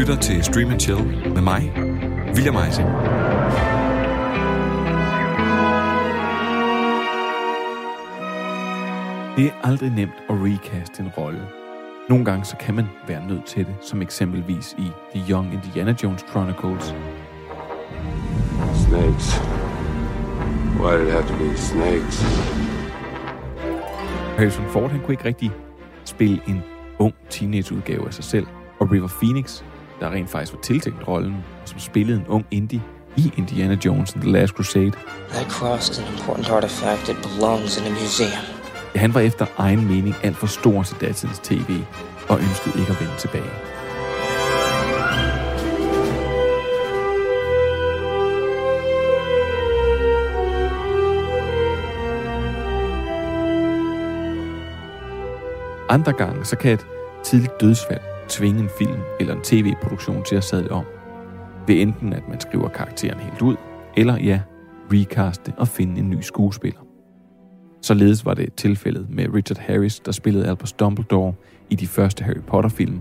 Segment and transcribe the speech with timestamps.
[0.00, 1.04] lytter til Stream Chill
[1.34, 1.72] med mig,
[2.34, 2.88] William Eising.
[9.36, 11.42] Det er aldrig nemt at recast en rolle.
[12.08, 15.94] Nogle gange så kan man være nødt til det, som eksempelvis i The Young Indiana
[16.02, 16.94] Jones Chronicles.
[18.74, 19.40] Snakes.
[20.80, 22.22] Why did it have to be snakes?
[24.36, 25.50] Harrison Ford han kunne ikke rigtig
[26.04, 26.62] spille en
[26.98, 28.46] ung teenageudgave af sig selv.
[28.78, 29.62] Og River Phoenix,
[30.00, 32.82] der rent faktisk var tiltænkt rollen, og som spillede en ung indie
[33.16, 34.92] i Indiana Jones and the Last Crusade,
[35.28, 37.08] That cross is an important artifact.
[37.08, 38.44] It belongs in a museum.
[38.94, 41.70] ja, han var efter egen mening alt for stor til datidens tv,
[42.28, 43.50] og ønskede ikke at vende tilbage.
[55.88, 56.86] Andre gange så kan et
[57.24, 60.84] tidligt dødsfald tvinge en film eller en tv-produktion til at sadle om.
[61.66, 63.56] Ved enten at man skriver karakteren helt ud,
[63.96, 64.40] eller ja,
[64.92, 66.80] recaste og finde en ny skuespiller.
[67.82, 71.34] Således var det tilfældet med Richard Harris, der spillede Albus Dumbledore
[71.70, 73.00] i de første Harry Potter-film.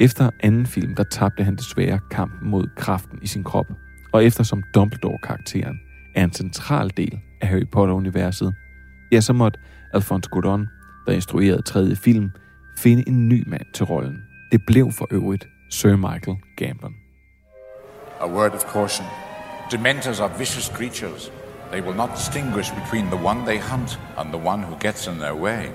[0.00, 3.66] Efter anden film, der tabte han desværre kampen mod kraften i sin krop.
[4.12, 5.80] Og eftersom Dumbledore-karakteren
[6.14, 8.54] er en central del af Harry Potter-universet,
[9.12, 9.58] ja, så måtte
[9.92, 10.68] Alfonso Godon,
[11.06, 12.30] der instruerede tredje film,
[12.78, 14.16] finde en ny mand til rollen.
[14.52, 16.94] Det blev for øvrigt Sir Michael Gambon.
[18.20, 19.06] A word of caution.
[19.70, 21.32] Dementors are vicious creatures.
[21.72, 25.14] They will not distinguish between the one they hunt and the one who gets in
[25.14, 25.66] their way.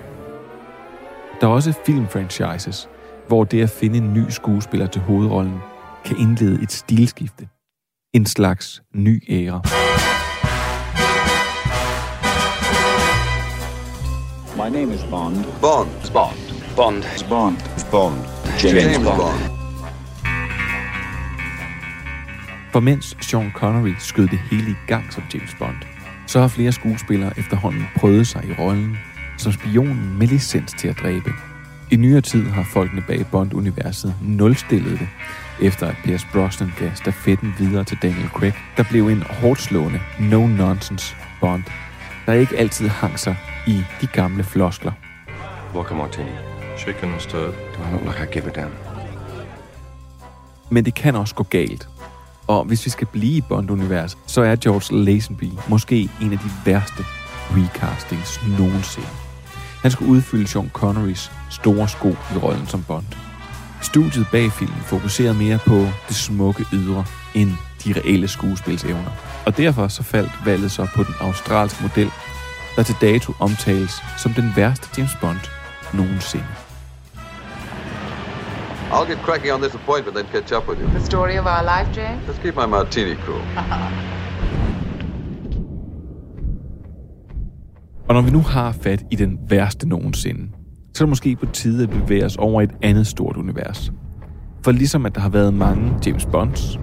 [1.41, 2.89] Der er også filmfranchises,
[3.27, 5.59] hvor det at finde en ny skuespiller til hovedrollen
[6.05, 7.47] kan indlede et stilskifte.
[8.13, 9.61] En slags ny æra.
[14.55, 15.35] My name is Bond.
[15.61, 16.11] Bond.
[16.13, 16.50] Bond.
[16.75, 17.03] Bond.
[17.29, 17.57] Bond.
[17.91, 18.15] Bond.
[18.63, 19.17] James, James Bond.
[19.17, 19.39] Bond.
[22.71, 25.75] For mens Sean Connery skød det hele i gang som James Bond,
[26.27, 28.97] så har flere skuespillere efterhånden prøvet sig i rollen
[29.37, 31.33] som spionen med licens til at dræbe.
[31.91, 35.07] I nyere tid har folkene bag Bond-universet nulstillet det,
[35.61, 39.99] efter at Pierce Brosnan gav stafetten videre til Daniel Craig, der blev en hårdt slående,
[40.19, 41.63] no-nonsense Bond,
[42.25, 43.35] der ikke altid hang sig
[43.67, 44.91] i de gamle floskler.
[45.73, 46.50] Vodka martini.
[46.81, 47.53] Chicken stirred.
[47.53, 48.73] Do I look like I give a damn?
[50.69, 51.89] Men det kan også gå galt.
[52.47, 56.51] Og hvis vi skal blive i Bond-universet, så er George Lazenby måske en af de
[56.65, 57.03] værste
[57.51, 59.07] recastings nogensinde.
[59.81, 63.05] Han skulle udfylde Sean Connerys store sko i rollen som Bond.
[63.81, 67.51] Studiet bag filmen fokuserede mere på det smukke ydre end
[67.83, 69.11] de reelle skuespilsevner.
[69.45, 72.11] Og derfor så faldt valget så på den australske model,
[72.75, 75.39] der til dato omtales som den værste James Bond
[75.93, 76.45] nogensinde.
[78.93, 80.87] I'll get cracking on this appointment, then catch up with you.
[80.87, 82.27] The story of our life, James?
[82.27, 83.41] Let's keep my martini cool.
[88.09, 90.49] Og når vi nu har fat i den værste nogensinde,
[90.93, 93.91] så er det måske på tide at bevæge os over et andet stort univers.
[94.63, 96.79] For ligesom at der har været mange James Bonds,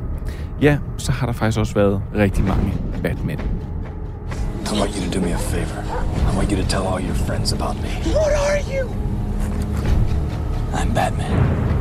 [0.62, 3.38] ja, så har der faktisk også været rigtig mange Batman.
[3.38, 3.40] I
[4.80, 5.82] want you to do me a favor.
[6.32, 7.88] I want you to tell all your friends about me.
[8.14, 8.88] What are you?
[10.74, 11.77] I'm Batman.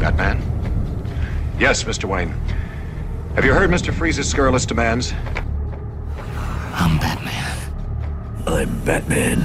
[0.00, 0.42] Batman?
[1.62, 2.04] Yes, Mr.
[2.08, 2.32] Wayne.
[3.34, 3.92] Have you heard Mr.
[3.92, 5.14] Freeze's scurrilous demands?
[6.74, 7.54] I'm Batman.
[8.46, 9.38] I'm Batman.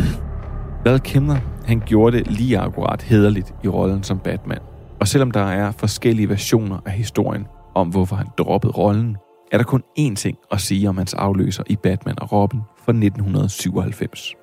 [0.85, 4.59] Val Kilmer, han gjorde det lige akkurat hederligt i rollen som Batman.
[4.99, 9.17] Og selvom der er forskellige versioner af historien om, hvorfor han droppede rollen,
[9.51, 12.91] er der kun én ting at sige om hans afløser i Batman og Robin fra
[12.91, 14.33] 1997.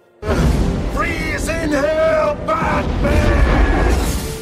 [0.94, 3.38] Freeze in hell, Batman!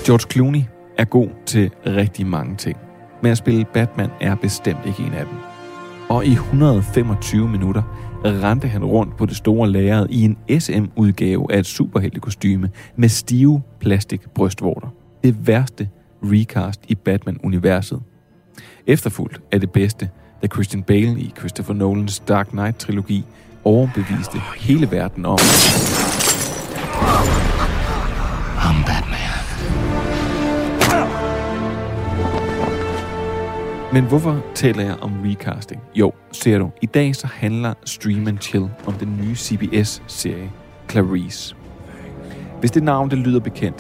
[0.06, 0.62] George Clooney
[0.99, 2.77] er god til rigtig mange ting,
[3.22, 5.34] men at spille Batman er bestemt ikke en af dem.
[6.09, 7.83] Og i 125 minutter
[8.25, 13.62] rendte han rundt på det store lærred i en SM-udgave af et superheltekostyme med stive
[13.81, 14.88] plastik brystvorter.
[15.25, 15.88] Det værste
[16.23, 18.02] recast i Batman-universet.
[18.87, 20.11] Efterfulgt af det bedste,
[20.43, 23.25] da Christian Bale i Christopher Nolans Dark Knight-trilogi
[23.64, 25.38] overbeviste hele verden om,
[33.96, 35.82] Men hvorfor taler jeg om recasting?
[35.94, 40.50] Jo, ser du, i dag så handler Stream and Chill om den nye CBS-serie
[40.90, 41.56] Clarice.
[42.60, 43.78] Hvis det navn det lyder bekendt,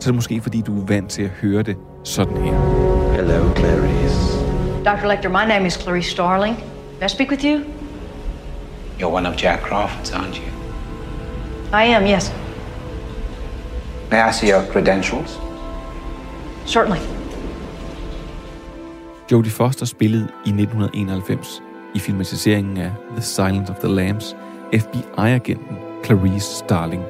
[0.00, 2.52] så er det måske fordi du er vant til at høre det sådan her.
[3.12, 4.38] Hello, Clarice.
[4.84, 5.08] Dr.
[5.08, 6.56] Lecter, my name is Clarice Starling.
[7.00, 7.60] May I speak with you?
[9.00, 10.52] You're one of Jack Crawford's, aren't you?
[11.72, 12.32] I am, yes.
[14.10, 15.38] May I see your credentials?
[16.64, 17.19] Certainly.
[19.32, 21.62] Jodie Foster spillede i 1991
[21.94, 24.36] i filmatiseringen af The Silence of the Lambs
[24.74, 27.02] FBI-agenten Clarice Starling,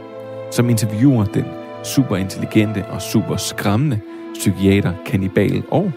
[0.51, 1.45] som interviewer den
[1.85, 4.01] superintelligente og super skræmmende
[4.35, 5.93] psykiater, kannibal og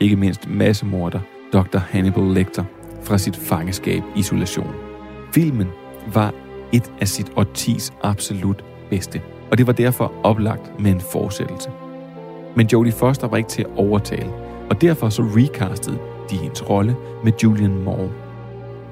[0.00, 1.20] ikke mindst massemorder
[1.52, 1.78] Dr.
[1.78, 2.64] Hannibal Lecter
[3.02, 4.74] fra sit fangeskab isolation.
[5.32, 5.68] Filmen
[6.14, 6.34] var
[6.72, 11.70] et af sit årtis absolut bedste, og det var derfor oplagt med en fortsættelse.
[12.56, 14.30] Men Jodie Foster var ikke til at overtale,
[14.74, 15.98] og derfor så recastede
[16.30, 18.10] de hendes rolle med Julian Moore.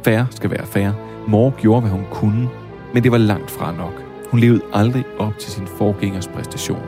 [0.05, 0.95] Færre skal være færre.
[1.29, 2.49] Moore gjorde, hvad hun kunne,
[2.95, 4.03] men det var langt fra nok.
[4.31, 6.83] Hun levede aldrig op til sin forgængers præstation.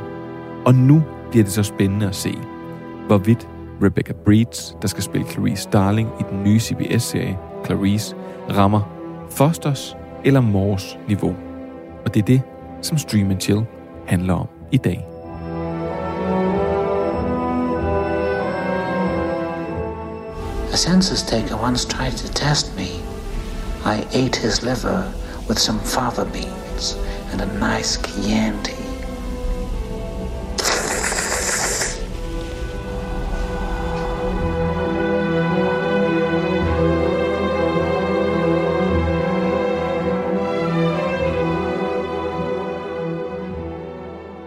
[0.67, 2.38] Og nu bliver det så spændende at se,
[3.06, 3.49] hvorvidt
[3.82, 8.17] Rebecca Breeds, der skal spille Clarice Starling i den nye CBS-serie Clarice,
[8.50, 8.81] rammer
[9.31, 11.37] Fosters eller Moores niveau.
[12.05, 12.43] Og det er det,
[12.82, 13.64] som Stream and Chill
[14.06, 15.14] handler om i dag.
[20.75, 23.00] A census taker once tried to test me.
[23.85, 25.15] I ate his liver
[25.47, 26.97] with some fava beans
[27.31, 28.75] and a nice Chianti.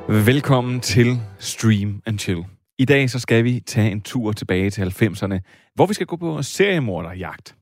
[0.10, 2.57] Velkommen til Stream and Chill.
[2.80, 5.40] I dag så skal vi tage en tur tilbage til 90'erne,
[5.76, 7.56] hvor vi skal gå på seriemorderjagt.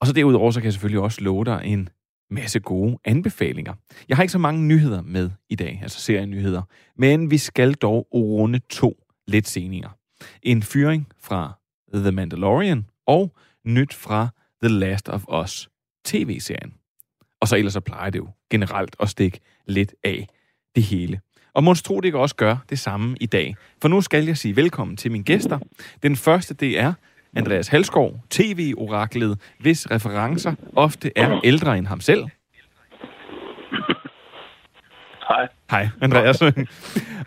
[0.00, 1.88] Og så derudover så kan jeg selvfølgelig også love dig en
[2.30, 3.74] masse gode anbefalinger.
[4.08, 6.62] Jeg har ikke så mange nyheder med i dag, altså serienyheder,
[6.96, 9.90] men vi skal dog runde to lidt senere.
[10.42, 11.52] En fyring fra
[11.94, 14.28] The Mandalorian og nyt fra
[14.62, 15.68] The Last of Us
[16.04, 16.74] tv-serien.
[17.40, 20.28] Og så ellers så plejer det jo generelt at stikke lidt af
[20.74, 21.20] det hele.
[21.54, 23.56] Og Måns Tro, det kan også gøre det samme i dag.
[23.82, 25.58] For nu skal jeg sige velkommen til mine gæster.
[26.02, 26.92] Den første, det er
[27.36, 32.24] Andreas Halskov, tv-oraklet, hvis referencer ofte er ældre end ham selv.
[35.28, 35.48] Hej.
[35.70, 36.42] Hej, Andreas.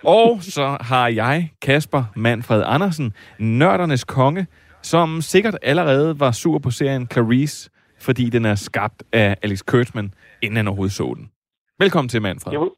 [0.04, 4.48] og så har jeg Kasper Manfred Andersen, nørdernes konge,
[4.82, 7.70] som sikkert allerede var sur på serien Clarice,
[8.00, 11.32] fordi den er skabt af Alex Kurtzman, inden han overhovedet så den.
[11.80, 12.54] Velkommen til, Manfred.
[12.54, 12.76] Jo.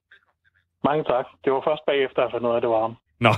[0.84, 1.26] Mange tak.
[1.44, 2.96] Det var først bagefter, at jeg fandt ud af, at det var ham.
[3.20, 3.34] Nå,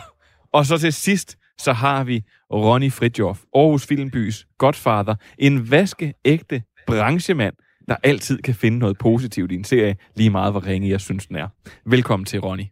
[0.51, 7.55] og så til sidst, så har vi Ronny Fridjof, Aarhus Filmbys godfather, en vaskeægte branchemand,
[7.87, 11.27] der altid kan finde noget positivt i en serie, lige meget hvor ringe jeg synes,
[11.27, 11.47] den er.
[11.85, 12.63] Velkommen til, Ronny.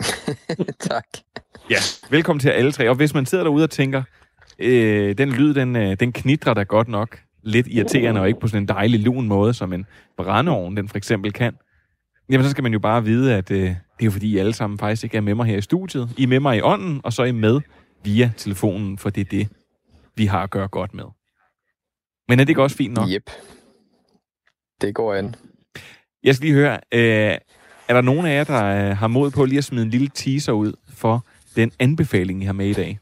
[0.90, 1.04] tak.
[1.70, 1.78] Ja,
[2.10, 2.88] velkommen til alle tre.
[2.88, 4.02] Og hvis man sidder derude og tænker,
[4.58, 8.48] øh, den lyd, den, øh, den knitrer da godt nok lidt irriterende, og ikke på
[8.48, 9.86] sådan en dejlig lun måde, som en
[10.16, 11.56] brændeovn, den for eksempel kan,
[12.30, 14.52] Jamen, så skal man jo bare vide, at øh, det er jo fordi, I alle
[14.52, 16.08] sammen faktisk ikke er med mig her i studiet.
[16.18, 17.60] I er med mig i ånden, og så er I med
[18.04, 19.48] via telefonen, for det er det,
[20.16, 21.04] vi har at gøre godt med.
[22.28, 23.08] Men er det ikke også fint nok?
[23.08, 23.30] Yep.
[24.80, 25.34] Det går an.
[26.22, 27.38] Jeg skal lige høre, øh,
[27.88, 30.08] er der nogen af jer, der øh, har mod på lige at smide en lille
[30.08, 32.98] teaser ud for den anbefaling, I har med i dag?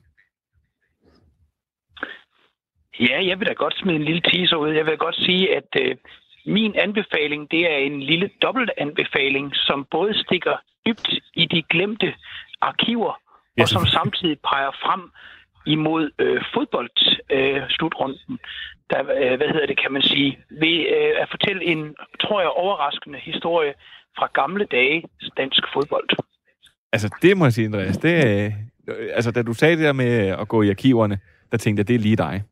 [3.01, 4.71] Ja, jeg vil da godt smide en lille teaser ud.
[4.71, 5.97] Jeg vil godt sige, at øh,
[6.57, 10.57] min anbefaling, det er en lille dobbelt anbefaling, som både stikker
[10.87, 12.15] dybt i de glemte
[12.61, 13.21] arkiver,
[13.61, 13.63] yes.
[13.63, 15.03] og som samtidig peger frem
[15.67, 18.33] imod øh, fodboldsslutrunden.
[18.33, 18.39] Øh,
[18.91, 22.51] der, øh, hvad hedder det, kan man sige, ved øh, at fortælle en, tror jeg,
[22.51, 23.73] overraskende historie
[24.19, 25.03] fra gamle dage
[25.37, 26.09] dansk fodbold.
[26.93, 27.99] Altså, det må jeg sige, Andreas.
[27.99, 28.53] Det, øh,
[29.15, 30.13] altså, da du sagde det der med
[30.43, 31.19] at gå i arkiverne,
[31.53, 32.43] der tænkte jeg, det er lige dig.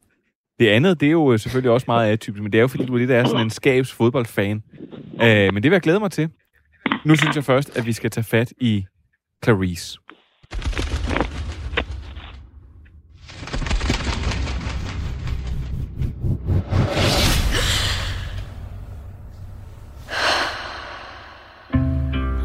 [0.59, 2.87] Det andet, det er jo øh, selvfølgelig også meget atypisk, men det er jo fordi,
[2.87, 4.63] du er lidt er sådan en skabs fodboldfan.
[5.23, 6.29] Øh, men det vil jeg glæde mig til.
[7.05, 8.85] Nu synes jeg først, at vi skal tage fat i
[9.45, 9.99] Clarice.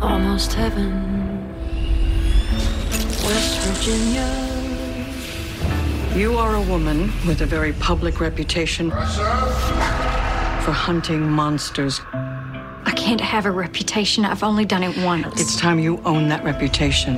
[0.03, 0.93] Almost heaven,
[3.25, 4.40] West Virginia.
[6.21, 8.97] You are a woman with a very public reputation for
[10.71, 11.99] hunting monsters.
[12.13, 14.23] I can't have a reputation.
[14.23, 15.41] I've only done it once.
[15.41, 17.15] It's time you own that reputation.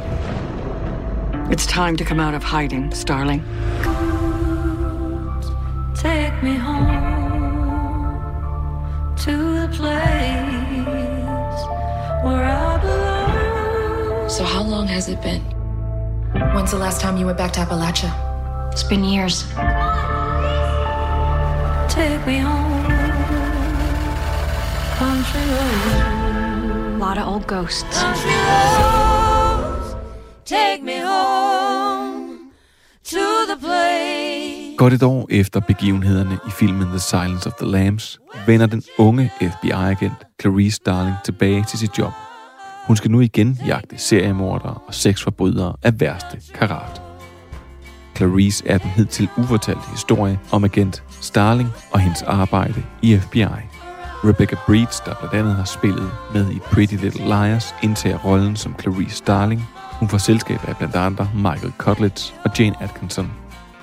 [1.52, 3.44] It's time to come out of hiding, Starling.
[5.94, 6.88] Take me home
[9.18, 10.48] to the place
[12.24, 14.30] where I belong.
[14.30, 15.42] So, how long has it been?
[16.54, 18.33] When's the last time you went back to Appalachia?
[18.74, 19.46] It's been years.
[21.90, 22.86] Take me home,
[24.98, 26.96] country road.
[26.96, 28.02] A lot of old ghosts.
[28.02, 28.74] Country road.
[30.46, 32.52] take me home
[33.04, 34.78] to the place.
[34.78, 39.32] Godt et år efter begivenhederne i filmen The Silence of the Lambs, vender den unge
[39.42, 42.14] FBI-agent Clarice Starling tilbage til sit job.
[42.88, 47.03] Hun skal nu igen jagte seriemordere og sexforbrydere af værste karat.
[48.24, 53.46] Clarice er den hidtil ufortalte historie om agent Starling og hendes arbejde i FBI.
[54.24, 58.76] Rebecca Breeds, der blandt andet har spillet med i Pretty Little Liars, indtager rollen som
[58.82, 59.70] Clarice Starling.
[60.00, 63.32] Hun får selskab af blandt andre Michael Cutlitz og Jane Atkinson.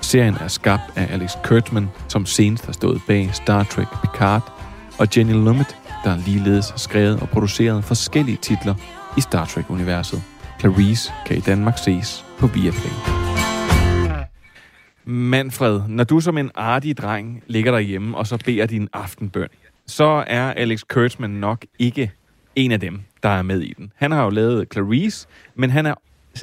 [0.01, 4.53] Serien er skabt af Alex Kurtzman, som senest har stået bag Star Trek Picard,
[4.99, 8.75] og Jenny Lumet, der ligeledes har skrevet og produceret forskellige titler
[9.17, 10.21] i Star Trek-universet.
[10.59, 13.20] Clarice kan i Danmark ses på Viaplay.
[15.05, 19.47] Manfred, når du som en artig dreng ligger derhjemme og så beder din aftenbøn,
[19.87, 22.11] så er Alex Kurtzman nok ikke
[22.55, 23.93] en af dem, der er med i den.
[23.95, 25.95] Han har jo lavet Clarice, men han er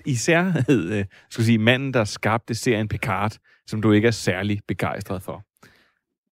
[0.06, 3.32] især øh, skal sige, manden, der skabte serien Picard,
[3.66, 5.42] som du ikke er særlig begejstret for.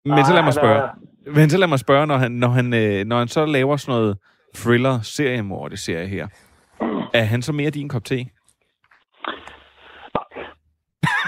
[0.04, 0.88] Men så lad mig spørge,
[1.26, 4.00] men så lad mig spørge når, han, når, han, øh, når han så laver sådan
[4.00, 4.18] noget
[4.56, 6.28] thriller seriemordet serie her,
[7.14, 8.26] er han så mere din kop te?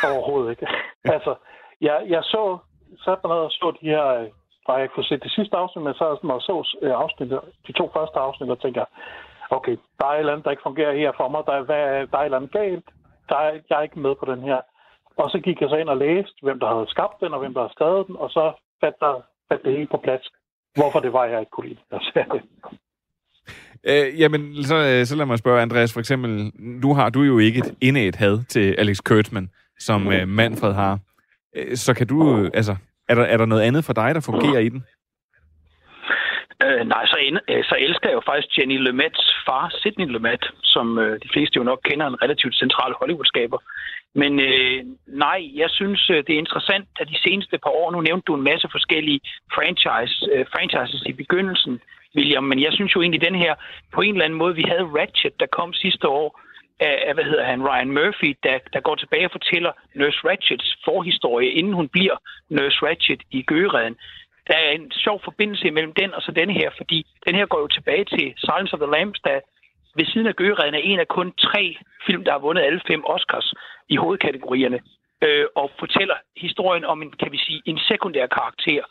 [0.05, 0.67] Overhovedet ikke.
[1.17, 1.35] altså,
[1.81, 2.59] jeg, jeg så,
[3.05, 4.29] satte mig ned og så de her, øh,
[4.65, 7.29] og jeg kunne se det sidste afsnit, men så når jeg så øh, afsnit,
[7.67, 8.85] de to første afsnit, og tænker,
[9.51, 12.07] okay, der er et eller andet, der ikke fungerer her for mig, der er, hvad,
[12.11, 12.87] der er et eller andet galt,
[13.29, 14.61] der er, jeg er ikke med på den her.
[15.17, 17.55] Og så gik jeg så ind og læste, hvem der havde skabt den, og hvem
[17.55, 19.13] der havde skrevet den, og så fandt, der,
[19.49, 20.25] fandt det hele på plads,
[20.75, 21.97] hvorfor det var, jeg ikke kunne lide det.
[21.97, 22.41] Altså,
[23.91, 27.39] øh, jamen, så, øh, så lad mig spørge, Andreas, for eksempel, nu har du jo
[27.39, 30.99] ikke et indæt had til Alex Kurtzman, som øh, Manfred har.
[31.57, 32.77] Øh, så kan du, øh, altså,
[33.09, 34.85] er der, er der noget andet for dig, der fungerer i den?
[36.65, 40.45] Øh, nej, så, ind, øh, så elsker jeg jo faktisk Jenny Lemets far, Sidney Lumet,
[40.63, 43.59] som øh, de fleste jo nok kender, en relativt central Hollywood-skaber.
[44.15, 48.01] Men øh, nej, jeg synes, øh, det er interessant, at de seneste par år, nu
[48.01, 49.21] nævnte du en masse forskellige
[49.55, 51.81] franchise, øh, franchises i begyndelsen,
[52.17, 53.55] William, men jeg synes jo egentlig, den her,
[53.95, 56.41] på en eller anden måde, vi havde Ratchet, der kom sidste år,
[56.81, 61.51] af, hvad hedder han, Ryan Murphy, der, der går tilbage og fortæller Nurse Ratchets forhistorie,
[61.51, 62.17] inden hun bliver
[62.49, 63.97] Nurse Ratchet i Gøgeredden.
[64.49, 67.61] Der er en sjov forbindelse mellem den og så den her, fordi den her går
[67.61, 69.41] jo tilbage til Silence of the Lambs, der
[69.97, 73.03] ved siden af Gøgeredden er en af kun tre film, der har vundet alle fem
[73.05, 73.55] Oscars
[73.89, 74.81] i hovedkategorierne,
[75.23, 78.83] øh, og fortæller historien om en, kan vi sige, en sekundær karakter,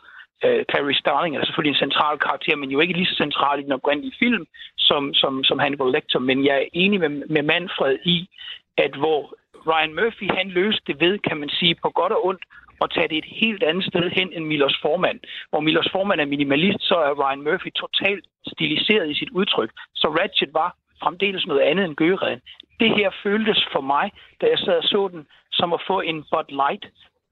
[0.44, 3.62] øh, Clarice Starling er selvfølgelig en central karakter, men jo ikke lige så central i
[3.62, 4.46] den oprindelige film
[4.78, 6.18] som, som, som Hannibal Lecter.
[6.18, 8.28] Men jeg er enig med, med Manfred i,
[8.76, 9.34] at hvor
[9.70, 12.42] Ryan Murphy han løste det ved, kan man sige, på godt og ondt,
[12.80, 15.20] og tage det et helt andet sted hen end Millers formand.
[15.50, 19.70] Hvor Millers formand er minimalist, så er Ryan Murphy totalt stiliseret i sit udtryk.
[19.94, 22.40] Så Ratchet var fremdeles noget andet end Gøgeredden.
[22.80, 26.24] Det her føltes for mig, da jeg sad og så den, som at få en
[26.30, 26.84] Bud Light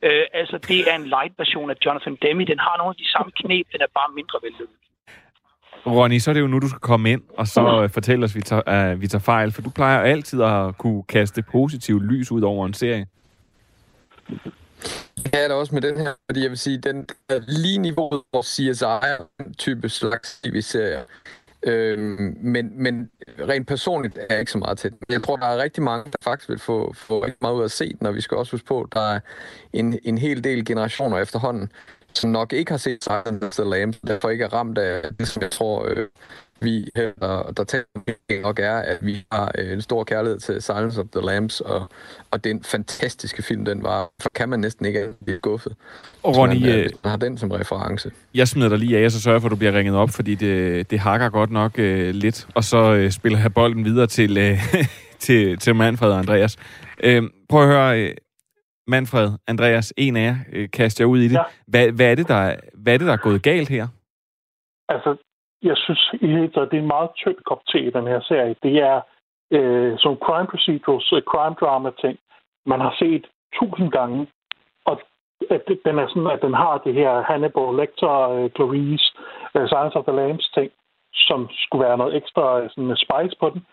[0.03, 2.45] Øh, altså, det er en light-version af Jonathan Demme.
[2.45, 4.77] Den har nogle af de samme knep, den er bare mindre vellykket.
[5.87, 8.31] Ronny, så er det jo nu, du skal komme ind, og så uh, fortælle os,
[8.31, 12.03] at vi tager, uh, vi tager fejl, for du plejer altid at kunne kaste positivt
[12.03, 13.07] lys ud over en serie.
[15.33, 18.23] Ja, det er også med den her, fordi jeg vil sige, den er lige niveauet,
[18.31, 21.03] hvor CSI er en type slags tv-serier.
[21.63, 23.11] Øh, men, men
[23.49, 26.19] rent personligt er jeg ikke så meget til Jeg tror, der er rigtig mange, der
[26.23, 28.53] faktisk vil få, få rigtig meget ud af at se den, og vi skal også
[28.53, 29.21] huske på, at der er
[29.73, 31.73] en, en hel del generationer efterhånden,
[32.15, 35.29] som nok ikke har set Silence of the Lambs, derfor ikke er ramt af det,
[35.29, 36.07] som jeg tror, øh,
[36.61, 40.63] vi her, der, der taler nok er, at vi har øh, en stor kærlighed til
[40.63, 41.89] Silence of the Lambs, og,
[42.31, 45.73] og den fantastiske film, den var, for kan man næsten ikke blive guffet.
[46.23, 48.11] Og Ronny, man, øh, man har den som reference.
[48.35, 50.35] Jeg smider dig lige af, og så sørger for, at du bliver ringet op, fordi
[50.35, 54.39] det, det hakker godt nok øh, lidt, og så øh, spiller jeg bolden videre til,
[54.39, 54.59] øh,
[55.25, 56.57] til, til Manfred og Andreas.
[57.05, 58.17] Øh, prøv at høre, øh,
[58.87, 61.33] Manfred, Andreas, en af jer, øh, kaster jeg ud i det.
[61.33, 61.43] Ja.
[61.67, 63.89] Hvad, hvad, er det, der, hvad er det, der er gået galt her?
[64.89, 65.17] Altså,
[65.63, 66.11] jeg synes
[66.57, 68.57] at det er en meget tynd kop te i den her serie.
[68.63, 69.01] Det er
[69.51, 72.19] øh, som crime procedurals, øh, crime drama ting,
[72.67, 74.27] man har set tusind gange.
[74.85, 75.01] Og
[75.51, 79.07] at den er sådan, at den har det her Hannibal Lecter, uh, Clarice,
[79.57, 80.71] øh, uh, Science of the Lambs ting,
[81.15, 83.67] som skulle være noget ekstra sådan, spice på den.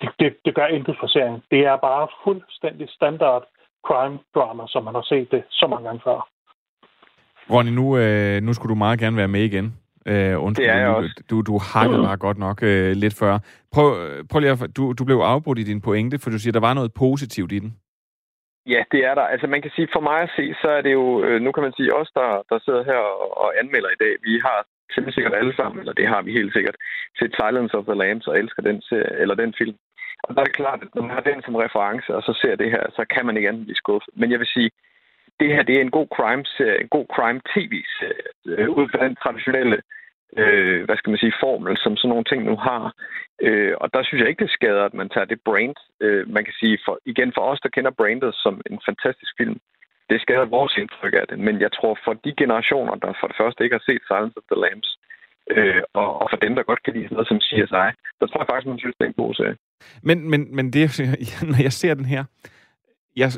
[0.00, 1.42] Det, det, det gør intet for serien.
[1.50, 3.44] Det er bare fuldstændig standard
[3.86, 6.28] crime drama, som man har set det så mange gange før.
[7.50, 9.81] Ronny, nu, øh, nu skulle du meget gerne være med igen.
[10.06, 11.22] Øh, undskyld, det er jeg du, også.
[11.30, 13.38] Du, du hakkede bare godt nok øh, lidt før.
[13.74, 13.88] Prøv,
[14.30, 16.74] prøv lige at, du, du blev afbrudt i din pointe, for du siger, der var
[16.74, 17.70] noget positivt i den.
[18.66, 19.26] Ja, det er der.
[19.34, 21.62] Altså man kan sige, for mig at se, så er det jo, øh, nu kan
[21.62, 24.58] man sige, os der, der sidder her og, og anmelder i dag, vi har
[24.94, 26.76] simpelthen sikkert alle sammen, eller det har vi helt sikkert,
[27.18, 29.76] set Silence of the Lambs og elsker den, serie, eller den film.
[30.24, 32.54] Og der er det klart, at når man har den som reference, og så ser
[32.56, 34.10] det her, så kan man ikke andet blive skuffet.
[34.20, 34.70] Men jeg vil sige,
[35.42, 39.78] det her det er en god crime-serie, en god crime-tv-serie, øh, ud fra den traditionelle
[40.40, 42.84] øh, hvad skal man sige, formel, som sådan nogle ting nu har.
[43.46, 45.76] Øh, og der synes jeg ikke, det skader, at man tager det brand.
[46.00, 49.56] Øh, man kan sige, for, igen for os, der kender brandet som en fantastisk film,
[50.10, 51.38] det skader vores indtryk af det.
[51.38, 54.44] Men jeg tror, for de generationer, der for det første ikke har set Silence of
[54.50, 54.90] the Lambs,
[55.50, 58.40] øh, og, og for dem, der godt kan lide sådan noget som CSI, så tror
[58.40, 59.56] jeg faktisk, man synes, det er en god serie.
[60.02, 60.82] Men, men, men det,
[61.50, 62.24] når jeg ser den her,
[63.16, 63.28] jeg,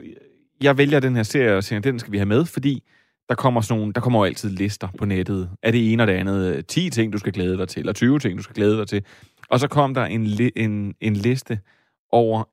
[0.64, 2.82] jeg vælger den her serie og siger, den skal vi have med, fordi
[3.28, 5.50] der kommer sådan nogle, der kommer jo altid lister på nettet.
[5.62, 8.18] Er det ene og det andet 10 ting, du skal glæde dig til, eller 20
[8.18, 9.04] ting, du skal glæde dig til.
[9.48, 11.60] Og så kom der en, en, en liste
[12.12, 12.44] over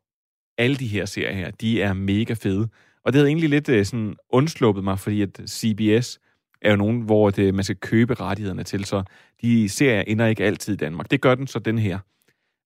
[0.57, 1.51] alle de her serier her.
[1.51, 2.69] De er mega fede.
[3.05, 6.19] Og det havde egentlig lidt øh, sådan undsluppet mig, fordi at CBS
[6.61, 9.03] er jo nogen, hvor det, man skal købe rettighederne til, så
[9.41, 11.11] de serier ender ikke altid i Danmark.
[11.11, 11.99] Det gør den så den her.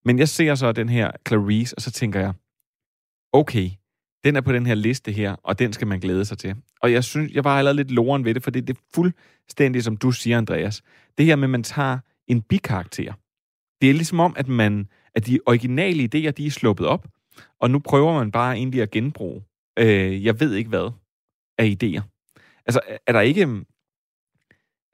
[0.06, 2.34] Men jeg ser så den her Clarice, og så tænker jeg,
[3.34, 3.70] okay,
[4.26, 6.56] den er på den her liste her, og den skal man glæde sig til.
[6.82, 9.98] Og jeg synes, jeg var allerede lidt loren ved det, for det, er fuldstændig, som
[9.98, 10.84] du siger, Andreas.
[11.18, 13.14] Det her med, at man tager en bikarakter.
[13.82, 17.08] Det er ligesom om, at, man, at de originale idéer, de er sluppet op,
[17.60, 19.44] og nu prøver man bare egentlig at genbruge,
[19.80, 20.92] øh, jeg ved ikke hvad,
[21.58, 22.02] af idéer.
[22.66, 23.46] Altså, er der ikke...
[23.46, 23.66] Mm,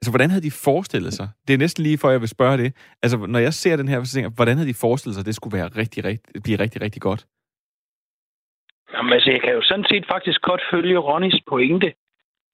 [0.02, 1.28] altså, hvordan havde de forestillet sig?
[1.48, 2.74] Det er næsten lige for, at jeg vil spørge det.
[3.02, 5.26] Altså, når jeg ser den her, så tænker jeg, hvordan havde de forestillet sig, at
[5.26, 7.26] det skulle være rigtig, rigtig, blive rigtig, rigtig godt?
[8.94, 11.92] Jamen, altså, jeg kan jo sådan set faktisk godt følge Ronnys pointe.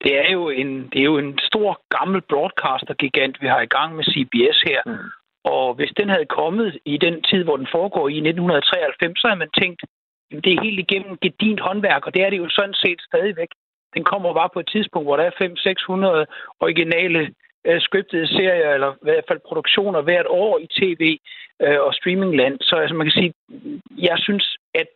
[0.03, 3.95] Det er jo en, det er jo en stor, gammel broadcaster-gigant, vi har i gang
[3.95, 4.81] med CBS her.
[4.85, 5.09] Mm.
[5.43, 9.39] Og hvis den havde kommet i den tid, hvor den foregår i 1993, så havde
[9.39, 12.73] man tænkt, at det er helt igennem gedint håndværk, og det er det jo sådan
[12.73, 13.51] set stadigvæk.
[13.95, 16.25] Den kommer bare på et tidspunkt, hvor der er 500-600
[16.65, 17.21] originale
[17.67, 21.17] øh, scriptede serier, eller i hvert fald produktioner hvert år i tv
[21.61, 22.57] øh, og streamingland.
[22.61, 23.33] Så altså, man kan sige,
[24.09, 24.87] jeg synes, at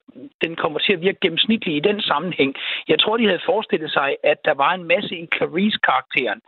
[0.41, 2.55] den kommer til at virke gennemsnitlig i den sammenhæng.
[2.87, 6.41] Jeg tror, de havde forestillet sig, at der var en masse i Clarice-karakteren.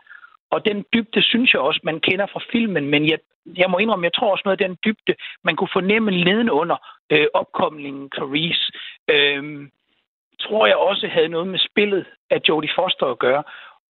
[0.50, 3.18] Og den dybde synes jeg også, man kender fra filmen, men jeg,
[3.56, 6.76] jeg må indrømme, jeg tror også noget af den dybde, man kunne fornemme nedenunder
[7.10, 8.72] øh, opkomlingen Clarice,
[9.10, 9.68] øh,
[10.40, 13.42] tror jeg også havde noget med spillet af Jodie Foster at gøre.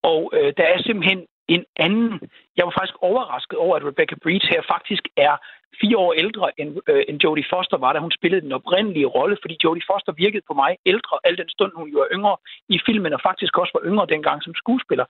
[0.03, 2.31] Og øh, der er simpelthen en anden...
[2.57, 5.37] Jeg var faktisk overrasket over, at Rebecca Breach her faktisk er
[5.81, 9.37] fire år ældre, end, øh, end Jodie Foster var, da hun spillede den oprindelige rolle,
[9.43, 12.37] fordi Jodie Foster virkede på mig ældre, al den stund hun jo er yngre
[12.69, 15.07] i filmen, og faktisk også var yngre dengang som skuespiller.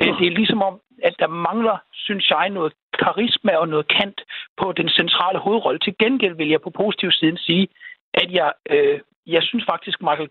[0.00, 4.20] Øh, det er ligesom om, at der mangler, synes jeg, noget karisma og noget kant
[4.60, 5.78] på den centrale hovedrolle.
[5.80, 7.68] Til gengæld vil jeg på positiv siden sige,
[8.14, 10.30] at jeg øh, jeg synes faktisk, Michael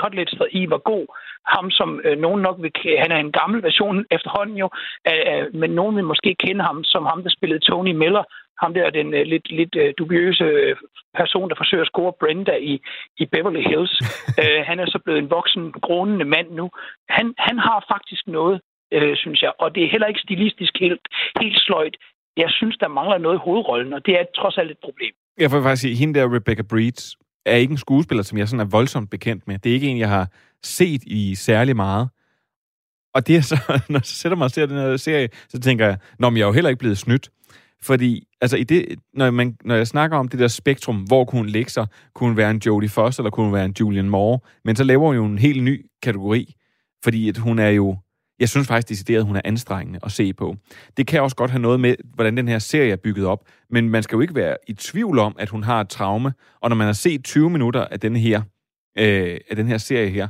[0.00, 1.06] Cutlets i var god.
[1.54, 4.68] Ham, som øh, nogen nok vil Han er en gammel version efterhånden jo,
[5.10, 8.24] øh, men nogen vil måske kende ham som ham, der spillede Tony Miller.
[8.62, 10.76] Ham der, den øh, lidt, lidt øh, dubiøse øh,
[11.20, 12.74] person, der forsøger at score Brenda i,
[13.22, 13.94] i Beverly Hills.
[14.42, 16.66] øh, han er så blevet en voksen, grånende mand nu.
[17.16, 18.60] Han, han har faktisk noget,
[18.96, 21.04] øh, synes jeg, og det er heller ikke stilistisk helt,
[21.40, 21.96] helt sløjt.
[22.36, 25.12] Jeg synes, der mangler noget i hovedrollen, og det er trods alt et problem.
[25.38, 28.66] Jeg får faktisk sige, hende der Rebecca Breeds, er ikke en skuespiller, som jeg sådan
[28.66, 29.58] er voldsomt bekendt med.
[29.58, 30.28] Det er ikke en, jeg har
[30.62, 32.08] set i særlig meget.
[33.14, 33.56] Og det er så,
[33.88, 36.46] når jeg sætter mig og ser den her serie, så tænker jeg, når jeg er
[36.46, 37.30] jo heller ikke blevet snydt.
[37.84, 41.38] Fordi, altså, i det, når, man, når jeg snakker om det der spektrum, hvor kunne
[41.38, 44.08] hun lægge sig, kunne hun være en Jodie Foster, eller kunne hun være en Julian
[44.08, 46.54] Moore, men så laver hun jo en helt ny kategori,
[47.04, 47.96] fordi at hun er jo
[48.42, 50.56] jeg synes faktisk decideret, at hun er anstrengende at se på.
[50.96, 53.88] Det kan også godt have noget med, hvordan den her serie er bygget op, men
[53.88, 56.76] man skal jo ikke være i tvivl om, at hun har et traume, og når
[56.76, 58.42] man har set 20 minutter af den her,
[58.98, 60.28] øh, af den her serie her,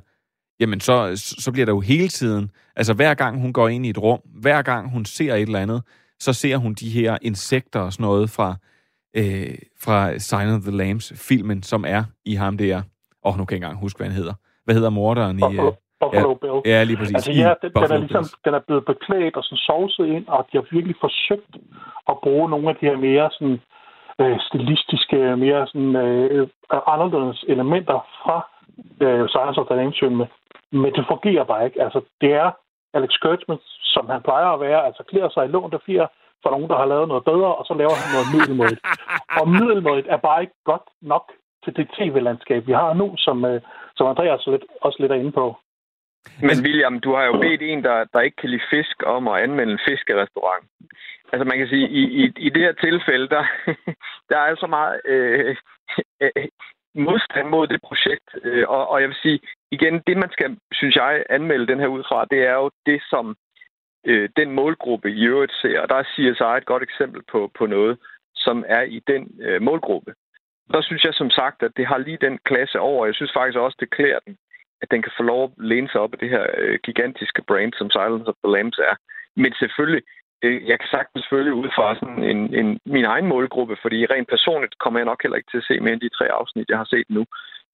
[0.60, 3.90] jamen så, så bliver der jo hele tiden, altså hver gang hun går ind i
[3.90, 5.82] et rum, hver gang hun ser et eller andet,
[6.24, 8.48] så ser hun de her insekter og sådan noget fra,
[9.20, 9.54] øh,
[9.84, 12.82] fra Sign of the Lambs filmen, som er i ham der, åh,
[13.24, 14.34] oh, nu kan jeg ikke engang huske, hvad han hedder.
[14.64, 15.56] Hvad hedder morderen i...
[15.58, 16.58] Øh, Buffalo ja, Bill.
[16.72, 17.14] Ja, lige præcis.
[17.14, 20.40] Altså, ja, den, den, er ligesom, den er blevet beklædt og sådan sovset ind, og
[20.48, 21.52] de har virkelig forsøgt
[22.10, 23.58] at bruge nogle af de her mere sådan,
[24.20, 26.48] øh, stilistiske, mere sådan, øh,
[26.94, 28.36] anderledes elementer fra
[29.04, 30.02] øh, Science of the Lambs
[30.80, 31.82] Men det fungerer bare ikke.
[31.86, 32.50] Altså, det er
[32.94, 33.58] Alex Kurtzman,
[33.94, 36.08] som han plejer at være, altså klæder sig i lånte fire
[36.42, 38.82] for nogen, der har lavet noget bedre, og så laver han noget middelmådigt.
[39.40, 41.24] og middelmådigt er bare ikke godt nok
[41.64, 43.60] til det tv-landskab, vi har nu, som, øh,
[43.96, 45.56] som Andreas lidt, også lidt er inde på.
[46.48, 49.42] Men William, du har jo bedt en, der, der ikke kan lide fisk, om at
[49.42, 50.64] anmelde en fiskerestaurant.
[51.32, 53.44] Altså man kan sige, i, i, i det her tilfælde, der,
[54.30, 55.56] der er så meget øh,
[56.20, 56.48] øh,
[56.94, 58.28] modstand mod det projekt.
[58.44, 59.40] Øh, og, og jeg vil sige,
[59.76, 63.02] igen, det man skal, synes jeg, anmelde den her ud fra, det er jo det,
[63.10, 63.36] som
[64.06, 65.80] øh, den målgruppe i øvrigt ser.
[65.80, 67.98] Og der er CSI et godt eksempel på, på noget,
[68.34, 70.14] som er i den øh, målgruppe.
[70.72, 73.06] Der synes jeg som sagt, at det har lige den klasse over.
[73.06, 74.36] Jeg synes faktisk også, det klæder den,
[74.82, 77.72] at den kan få lov at læne sig op af det her øh, gigantiske brand,
[77.78, 78.94] som Silence of the Lambs er.
[79.36, 80.02] Men selvfølgelig,
[80.42, 84.78] jeg kan sagtens følge ud fra sådan en, en, min egen målgruppe, fordi rent personligt
[84.78, 86.88] kommer jeg nok heller ikke til at se mere end de tre afsnit, jeg har
[86.94, 87.24] set nu.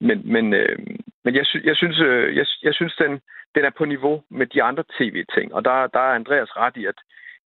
[0.00, 0.78] Men, men, øh,
[1.24, 3.12] men jeg, sy- jeg synes, øh, jeg, jeg synes den,
[3.54, 5.54] den er på niveau med de andre tv-ting.
[5.54, 6.98] Og der, der er Andreas ret i, at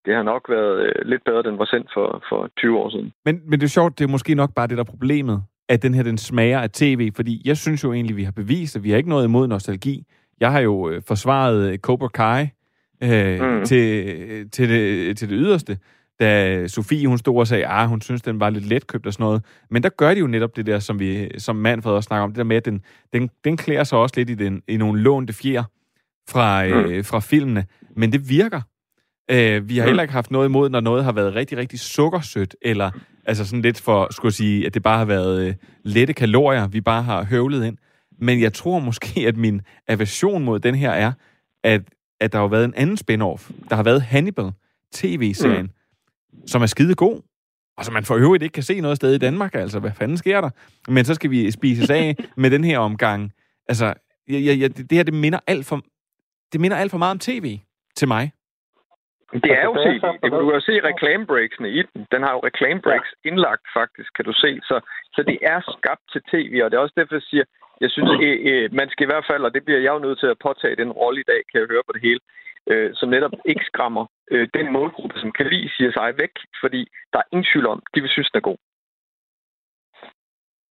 [0.05, 3.13] det har nok været øh, lidt bedre, den var sendt for, for 20 år siden.
[3.25, 5.83] Men, men det er sjovt, det er måske nok bare det, der er problemet, at
[5.83, 8.85] den her, den smager af tv, fordi jeg synes jo egentlig, vi har bevist, at
[8.85, 10.05] vi har ikke noget imod nostalgi.
[10.41, 12.49] Jeg har jo øh, forsvaret øh, Cobra Kai
[13.03, 13.65] øh, mm.
[13.65, 15.79] til, til, det, til det yderste,
[16.21, 19.13] da Sofie, hun stod og sagde, at ah, hun synes, den var lidt letkøbt og
[19.13, 19.43] sådan noget.
[19.71, 22.31] Men der gør de jo netop det der, som, vi, som Manfred også snakker om,
[22.31, 25.01] det der med, at den, den, den klæder sig også lidt i, den, i nogle
[25.01, 25.63] lånte fjer
[26.29, 26.73] fra, mm.
[26.73, 27.65] øh, fra filmene.
[27.97, 28.61] Men det virker.
[29.31, 29.89] Øh, vi har mm.
[29.89, 32.91] heller ikke haft noget imod, når noget har været rigtig, rigtig sukkersødt, eller
[33.25, 36.69] altså sådan lidt for, skulle jeg sige, at det bare har været øh, lette kalorier,
[36.69, 37.77] vi bare har høvlet ind.
[38.21, 41.13] Men jeg tror måske, at min aversion mod den her er,
[41.65, 41.83] at,
[42.23, 43.43] at der har været en anden spin-off.
[43.69, 44.53] Der har været Hannibal,
[44.93, 45.71] tv-serien,
[46.33, 46.47] mm.
[46.47, 47.23] som er skide god,
[47.77, 49.55] og som man for øvrigt ikke kan se noget sted i Danmark.
[49.55, 50.51] Altså, hvad fanden sker der?
[50.89, 53.33] Men så skal vi spises af med den her omgang.
[53.69, 53.95] Altså,
[54.29, 55.81] jeg, jeg, det her, det minder alt for,
[56.53, 57.59] det minder alt for meget om tv
[57.97, 58.33] til mig.
[59.33, 59.75] Det er jo.
[59.75, 62.07] Det, du kan jo se reklamebreaksene i den.
[62.13, 63.29] Den har jo reklamebreaks ja.
[63.29, 64.61] indlagt, faktisk, kan du se.
[64.69, 64.77] Så,
[65.15, 67.45] så det er skabt til tv, og det er også derfor, jeg siger,
[67.81, 70.19] jeg synes, øh, øh, man skal i hvert fald, og det bliver jeg jo nødt
[70.21, 72.21] til at påtage den rolle i dag, kan jeg høre på det hele,
[72.71, 76.81] øh, som netop ikke skræmmer øh, den målgruppe, som kan lide CSI væk, fordi
[77.13, 78.59] der er ingen tvivl om, de vil synes, den er god.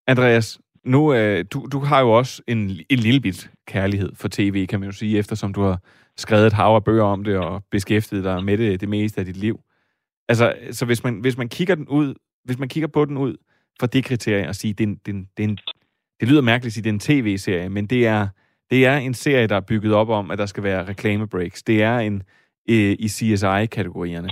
[0.07, 2.57] Andreas, nu, øh, du, du har jo også en,
[2.89, 5.77] en lille bit kærlighed for tv, kan man jo sige, eftersom du har
[6.17, 9.25] skrevet et hav af bøger om det og beskæftiget dig med det det meste af
[9.25, 9.59] dit liv.
[10.29, 13.37] Altså, så hvis man, hvis man kigger den ud, hvis man kigger på den ud
[13.79, 15.61] fra det kriterie og siger, det, det, det,
[16.21, 18.27] det lyder mærkeligt at det er en tv-serie, men det er,
[18.69, 21.63] det er en serie, der er bygget op om, at der skal være reklamebreaks.
[21.63, 22.23] Det er en
[22.69, 24.29] øh, i CSI-kategorierne.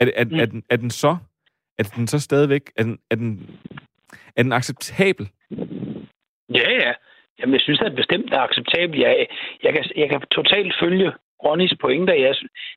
[0.00, 0.34] Er, er, mm.
[0.34, 1.16] er, den, er den så
[1.78, 3.60] er den så stadigvæk er den, er den,
[4.36, 5.28] er den acceptabel?
[6.54, 6.92] Ja, ja.
[7.38, 9.02] Jamen, jeg synes at bestemt er acceptabelt.
[9.02, 9.26] Jeg,
[9.62, 11.12] jeg, kan, jeg kan totalt følge
[11.44, 12.14] Ronnys pointer.
[12.14, 12.34] Jeg,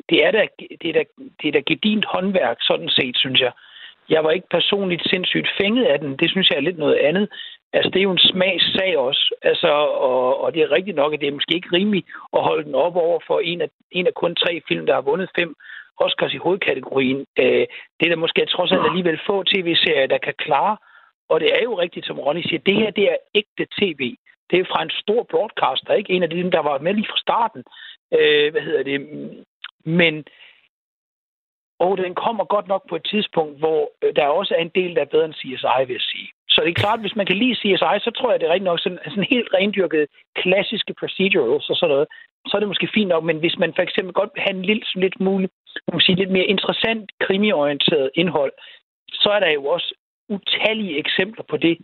[0.10, 0.48] det er da,
[0.82, 1.04] det er da,
[1.42, 3.52] det er da gedint håndværk, sådan set, synes jeg.
[4.10, 6.18] Jeg var ikke personligt sindssygt fænget af den.
[6.18, 7.30] Det synes jeg er lidt noget andet.
[7.74, 9.36] Altså, det er jo en smagssag også.
[9.42, 9.68] Altså,
[10.10, 12.76] og, og det er rigtigt nok, at det er måske ikke rimeligt at holde den
[12.76, 15.56] op over for en af, en af kun tre film, der har vundet fem
[15.98, 17.26] Oscars i hovedkategorien.
[17.40, 17.66] Øh,
[17.98, 20.78] det er der måske trods alt alligevel få tv-serier, der kan klare.
[21.30, 24.16] Og det er jo rigtigt, som Ronny siger, det her det er ægte tv.
[24.52, 26.14] Det er fra en stor broadcaster, ikke?
[26.14, 27.64] En af dem, der var med lige fra starten.
[28.14, 29.00] Øh, hvad hedder det?
[29.86, 30.26] Men
[31.80, 34.96] og den kommer godt nok på et tidspunkt, hvor øh, der også er en del,
[34.96, 36.30] der er bedre end CSI, vil jeg sige.
[36.56, 38.70] Så det er klart, hvis man kan lide CSI, så tror jeg, det er rigtig
[38.72, 40.08] nok sådan, sådan helt rendyrket
[40.42, 42.08] klassiske procedurals og sådan noget,
[42.48, 44.66] så er det måske fint nok, men hvis man for eksempel godt vil have en
[44.70, 45.54] lille, lidt muligt,
[45.92, 48.54] man sige, lidt mere interessant krimiorienteret indhold,
[49.14, 49.94] så er der jo også
[50.30, 51.78] utallige eksempler på det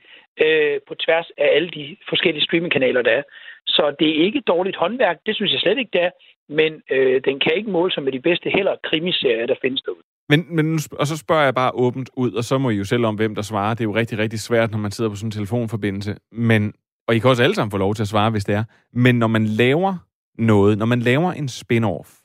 [0.43, 3.23] øh, på tværs af alle de forskellige streamingkanaler, der er.
[3.67, 6.11] Så det er ikke dårligt håndværk, det synes jeg slet ikke, det er,
[6.49, 10.03] men øh, den kan ikke måle sig med de bedste heller krimiserier, der findes derude.
[10.29, 13.05] Men, men, og så spørger jeg bare åbent ud, og så må I jo selv
[13.05, 13.73] om, hvem der svarer.
[13.73, 16.15] Det er jo rigtig, rigtig svært, når man sidder på sådan en telefonforbindelse.
[16.31, 16.73] Men,
[17.07, 18.63] og I kan også alle sammen få lov til at svare, hvis det er.
[18.93, 19.97] Men når man laver
[20.37, 22.21] noget, når man laver en spin-off,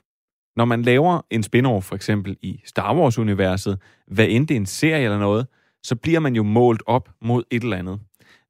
[0.56, 4.66] når man laver en spin-off for eksempel i Star Wars-universet, hvad end det er en
[4.66, 5.46] serie eller noget,
[5.82, 8.00] så bliver man jo målt op mod et eller andet.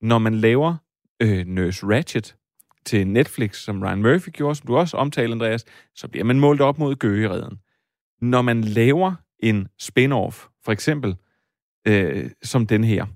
[0.02, 0.76] Når man laver
[1.22, 2.36] øh, Nurse Ratchet
[2.86, 6.60] til Netflix, som Ryan Murphy gjorde, som du også omtalte, Andreas, så bliver man målt
[6.60, 7.58] op mod Gøgereden.
[8.20, 11.16] Når man laver en spin-off, for eksempel
[11.86, 13.06] øh, som den her,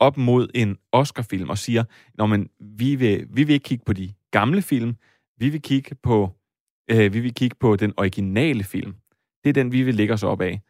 [0.00, 3.92] op mod en Oscar-film og siger, når man, vi, vil, vi vil ikke kigge på
[3.92, 4.96] de gamle film,
[5.38, 6.30] vi vil kigge på,
[6.90, 8.94] øh, vi vil kigge på den originale film.
[9.44, 10.60] Det er den, vi vil lægge os op af.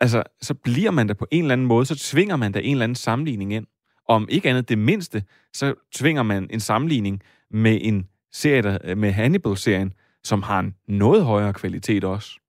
[0.00, 2.70] Altså, så bliver man der på en eller anden måde, så tvinger man der en
[2.70, 3.66] eller anden sammenligning ind.
[4.08, 9.12] Om ikke andet det mindste, så tvinger man en sammenligning med en serie, der, med
[9.12, 9.92] Hannibal-serien,
[10.24, 12.41] som har en noget højere kvalitet også.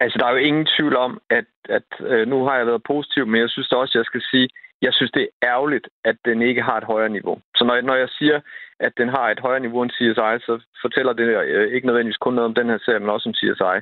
[0.00, 3.26] Altså, der er jo ingen tvivl om, at, at øh, nu har jeg været positiv,
[3.26, 4.48] men jeg synes også, jeg skal sige,
[4.82, 7.38] jeg synes, det er ærgerligt, at den ikke har et højere niveau.
[7.56, 8.40] Så når, når jeg siger,
[8.80, 12.34] at den har et højere niveau end CSI, så fortæller det øh, ikke nødvendigvis kun
[12.34, 13.76] noget om den her serie, men også om CSI.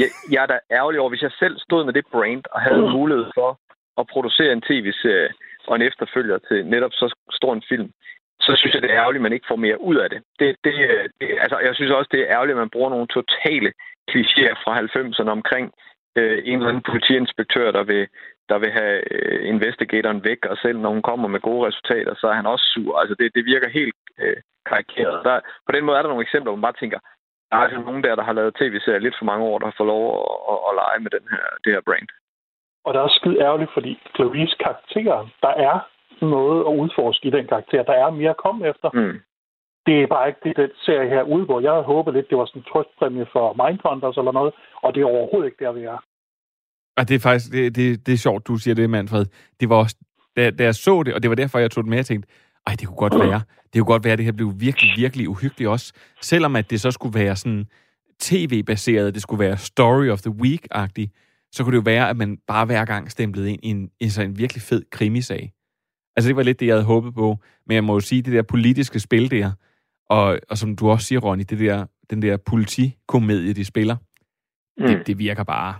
[0.00, 2.90] Jeg, jeg er da ærgerlig over, hvis jeg selv stod med det brand og havde
[2.98, 3.50] mulighed for
[4.00, 5.30] at producere en tv-serie
[5.66, 7.90] og en efterfølger til netop så stor en film,
[8.40, 10.20] så synes jeg, det er ærgerligt, at man ikke får mere ud af det.
[10.38, 13.06] det, det, øh, det altså, jeg synes også, det er ærgerligt, at man bruger nogle
[13.06, 13.72] totale
[14.10, 15.66] klichéer fra 90'erne omkring
[16.18, 18.08] øh, en eller anden politiinspektør, der vil,
[18.48, 22.26] der vil have øh, investigatoren væk, og selv når hun kommer med gode resultater, så
[22.28, 22.98] er han også sur.
[23.00, 25.24] Altså det, det virker helt øh, karikeret.
[25.24, 26.98] Der, på den måde er der nogle eksempler, hvor man bare tænker,
[27.50, 29.84] der er altså nogen der, der har lavet tv-serier lidt for mange år, der får
[29.84, 32.08] lov at, at, at lege med den her, det her brand.
[32.84, 35.76] Og det er også skide ærgerligt, fordi Clarice karakter, der er
[36.24, 37.82] noget at udforske i den karakter.
[37.82, 38.90] Der er mere at komme efter.
[38.94, 39.20] Mm.
[39.86, 41.60] Det er bare ikke det, den serie her udgår.
[41.60, 45.00] Jeg havde håbet lidt, det var sådan en trøstpræmie for Mindhunters eller noget, og det
[45.00, 45.98] er overhovedet ikke der, vi er.
[46.96, 49.26] Og det er faktisk, det, det, det er sjovt, du siger det, Manfred.
[49.60, 49.96] Det var også,
[50.36, 52.28] da, da jeg så det, og det var derfor, jeg tog det med, jeg tænkte,
[52.66, 53.40] ej, det kunne godt være.
[53.72, 55.92] Det kunne godt være, at det her blev virkelig, virkelig uhyggeligt også.
[56.20, 57.66] Selvom at det så skulle være sådan
[58.20, 61.10] tv-baseret, det skulle være story of the week-agtigt,
[61.52, 64.08] så kunne det jo være, at man bare hver gang stemplede ind i en, i
[64.08, 65.52] så en virkelig fed krimisag.
[66.16, 67.36] Altså, det var lidt det, jeg havde håbet på.
[67.66, 69.52] Men jeg må jo sige, det der politiske spil der,
[70.10, 73.96] og, og som du også siger, Ronny, det der, den der politikomedie, de spiller,
[74.78, 74.86] mm.
[74.86, 75.74] det, det virker bare...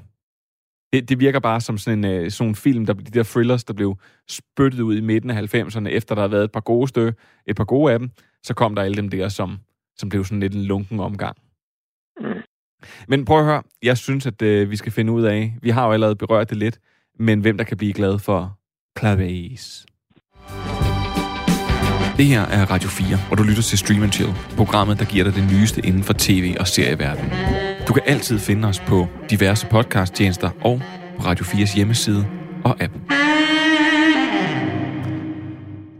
[0.92, 3.64] Det, det virker bare som sådan en, uh, sådan en film, der, de der thrillers,
[3.64, 3.96] der blev
[4.28, 7.10] spyttet ud i midten af 90'erne, efter der havde været et par gode stø,
[7.46, 8.10] et par gode af dem,
[8.42, 9.58] så kom der alle dem der, som,
[9.96, 11.36] som blev sådan lidt en lunken omgang.
[12.20, 12.42] Mm.
[13.08, 15.86] Men prøv at høre, jeg synes, at uh, vi skal finde ud af, vi har
[15.86, 16.78] jo allerede berørt det lidt,
[17.18, 18.58] men hvem der kan blive glad for
[18.98, 19.86] Claves.
[22.20, 25.34] Det her er Radio 4, og du lytter til Stream Chill, programmet, der giver dig
[25.34, 27.30] det nyeste inden for tv- og serieverdenen.
[27.88, 30.82] Du kan altid finde os på diverse podcasttjenester og
[31.16, 32.26] på Radio 4's hjemmeside
[32.64, 32.92] og app.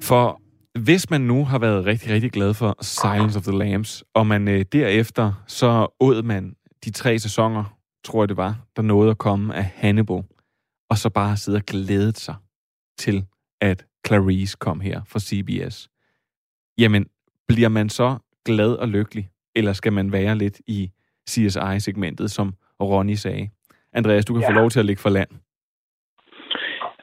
[0.02, 0.40] For
[0.78, 4.48] hvis man nu har været rigtig, rigtig glad for Silence of the Lambs, og man
[4.48, 6.54] øh, derefter så åd man
[6.85, 7.64] de tre sæsoner,
[8.04, 10.22] tror jeg det var, der nåede at komme af Hannibal,
[10.90, 12.35] og så bare sidde og glædet sig
[12.98, 13.24] til,
[13.61, 15.89] at Clarice kom her fra CBS.
[16.78, 17.06] Jamen,
[17.48, 20.90] bliver man så glad og lykkelig, eller skal man være lidt i
[21.30, 23.50] CSI-segmentet, som Ronny sagde?
[23.92, 24.48] Andreas, du kan ja.
[24.48, 25.30] få lov til at ligge for land.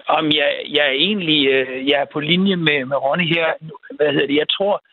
[0.07, 3.45] Om jeg, jeg er egentlig øh, jeg er på linje med, med Ronny her.
[3.95, 4.35] Hvad hedder det?
[4.35, 4.83] Jeg tror,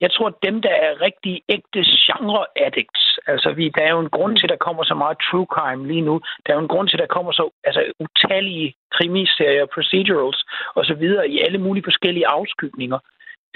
[0.00, 4.36] jeg tror, dem, der er rigtig ægte genre-addicts, altså vi, der er jo en grund
[4.36, 6.20] til, at der kommer så meget true crime lige nu.
[6.42, 10.40] Der er jo en grund til, at der kommer så altså, utallige krimiserier, procedurals
[10.74, 11.04] osv.
[11.34, 12.98] i alle mulige forskellige afskygninger.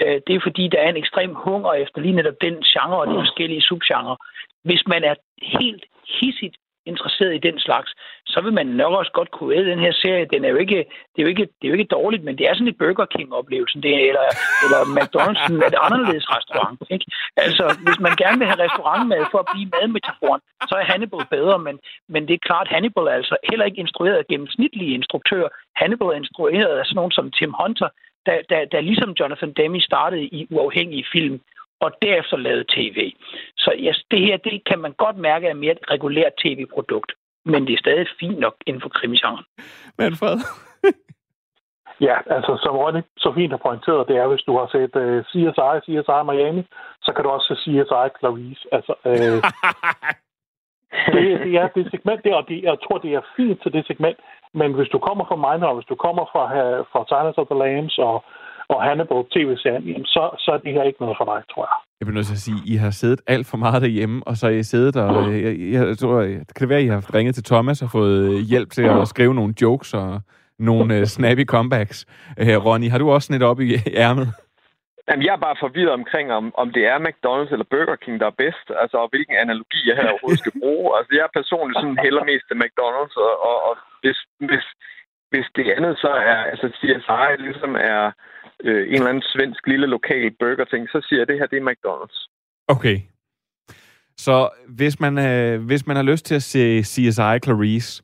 [0.01, 3.07] Øh, det er fordi, der er en ekstrem hunger efter lige netop den genre og
[3.07, 4.17] de forskellige subgenre.
[4.63, 5.15] Hvis man er
[5.59, 5.83] helt
[6.19, 6.55] hissigt
[6.91, 7.89] interesseret i den slags,
[8.33, 10.31] så vil man nok også godt kunne æde den her serie.
[10.33, 10.79] Den er jo ikke,
[11.13, 13.05] det, er jo ikke, det er jo ikke dårligt, men det er sådan et Burger
[13.05, 14.25] King-oplevelsen, det er, eller,
[14.65, 16.79] eller McDonald's er et anderledes restaurant.
[16.95, 17.05] Ikke?
[17.45, 21.59] Altså, hvis man gerne vil have restaurantmad for at blive madmetaforen, så er Hannibal bedre,
[21.67, 21.75] men,
[22.13, 25.49] men det er klart, Hannibal er altså heller ikke instrueret af gennemsnitlige instruktører.
[25.81, 27.89] Hannibal er instrueret af sådan nogen som Tim Hunter,
[28.25, 31.41] der, der, der ligesom Jonathan Demme startede i uafhængige film,
[31.79, 33.13] og derefter lavede tv.
[33.57, 37.11] Så ja, det her, det kan man godt mærke er mere et regulært tv-produkt.
[37.45, 39.45] Men det er stadig fint nok inden for krimisgenren.
[39.97, 40.37] Manfred?
[42.07, 45.23] ja, altså som Ronny så fint har pointeret, det er, hvis du har set uh,
[45.29, 46.63] CSI, CSI Miami,
[47.01, 48.63] så kan du også se CSI Clarice.
[48.71, 49.11] Altså, uh,
[51.13, 53.87] det, det er det segment der, og det, jeg tror, det er fint til det
[53.87, 54.17] segment,
[54.59, 57.59] men hvis du kommer fra Minor, hvis du kommer fra, øh, fra Silence of the
[57.63, 58.15] Lambs og
[58.73, 61.77] og Hannibal tv-serien, så, så er det her ikke noget for dig, tror jeg.
[61.99, 64.37] Jeg bliver nødt til at sige, at I har siddet alt for meget derhjemme, og
[64.37, 65.29] så har I siddet og...
[65.29, 67.81] Øh, jeg, jeg, jeg tror, det kan det være, at I har ringet til Thomas
[67.81, 70.21] og fået hjælp til at skrive nogle jokes og
[70.59, 72.05] nogle snappy comebacks.
[72.39, 74.27] Ronny, har du også sådan et op i ærmet?
[75.07, 78.27] Jamen, jeg er bare forvirret omkring, om, om det er McDonald's eller Burger King, der
[78.29, 78.67] er bedst.
[78.81, 80.87] Altså, og hvilken analogi jeg her overhovedet skal bruge.
[80.97, 84.65] Altså, jeg er personligt sådan heller mest til McDonald's, og, og, og hvis, hvis,
[85.31, 88.03] hvis det andet så er, altså CSI ligesom er
[88.67, 91.59] øh, en eller anden svensk lille lokal burger-ting, så siger jeg, at det her det
[91.59, 92.19] er McDonald's.
[92.67, 92.97] Okay.
[94.17, 98.03] Så hvis man, øh, hvis man har lyst til at se CSI Clarice,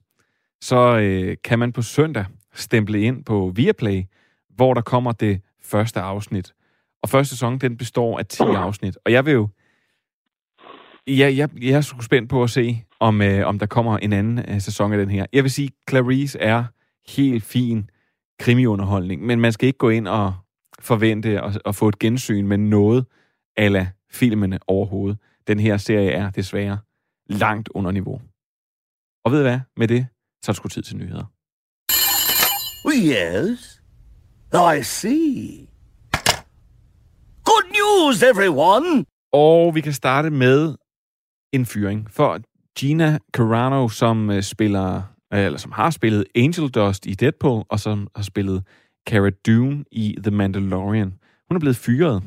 [0.61, 4.03] så øh, kan man på søndag stemple ind på Viaplay,
[4.49, 6.53] hvor der kommer det første afsnit.
[7.03, 8.97] Og første sæson, den består af 10 afsnit.
[9.05, 9.49] Og jeg vil jo...
[11.07, 14.13] Ja, jeg, jeg er sgu spændt på at se, om, øh, om der kommer en
[14.13, 15.25] anden øh, sæson af den her.
[15.33, 16.63] Jeg vil sige, Clarice er
[17.07, 17.89] helt fin
[18.39, 20.33] krimiunderholdning, men man skal ikke gå ind og
[20.79, 23.05] forvente at, at få et gensyn med noget
[23.57, 25.17] ala filmene overhovedet.
[25.47, 26.77] Den her serie er desværre
[27.29, 28.21] langt under niveau.
[29.25, 29.59] Og ved I hvad?
[29.77, 30.07] Med det,
[30.43, 31.25] så er det sgu tid til nyheder.
[32.87, 33.81] Yes,
[34.79, 35.70] I see.
[37.91, 39.05] News, everyone!
[39.33, 40.75] Og vi kan starte med
[41.53, 42.11] en fyring.
[42.11, 42.39] For
[42.79, 45.01] Gina Carano, som øh, spiller
[45.33, 48.63] øh, eller som har spillet Angel Dust i Deadpool, og som har spillet
[49.09, 51.13] Cara Dune i The Mandalorian.
[51.47, 52.23] Hun er blevet fyret.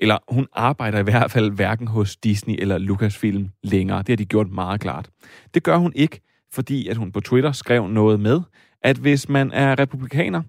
[0.00, 3.98] Eller hun arbejder i hvert fald hverken hos Disney eller Lucasfilm længere.
[3.98, 5.10] Det har de gjort meget klart.
[5.54, 6.20] Det gør hun ikke,
[6.52, 8.40] fordi at hun på Twitter skrev noget med,
[8.82, 10.42] at hvis man er republikaner,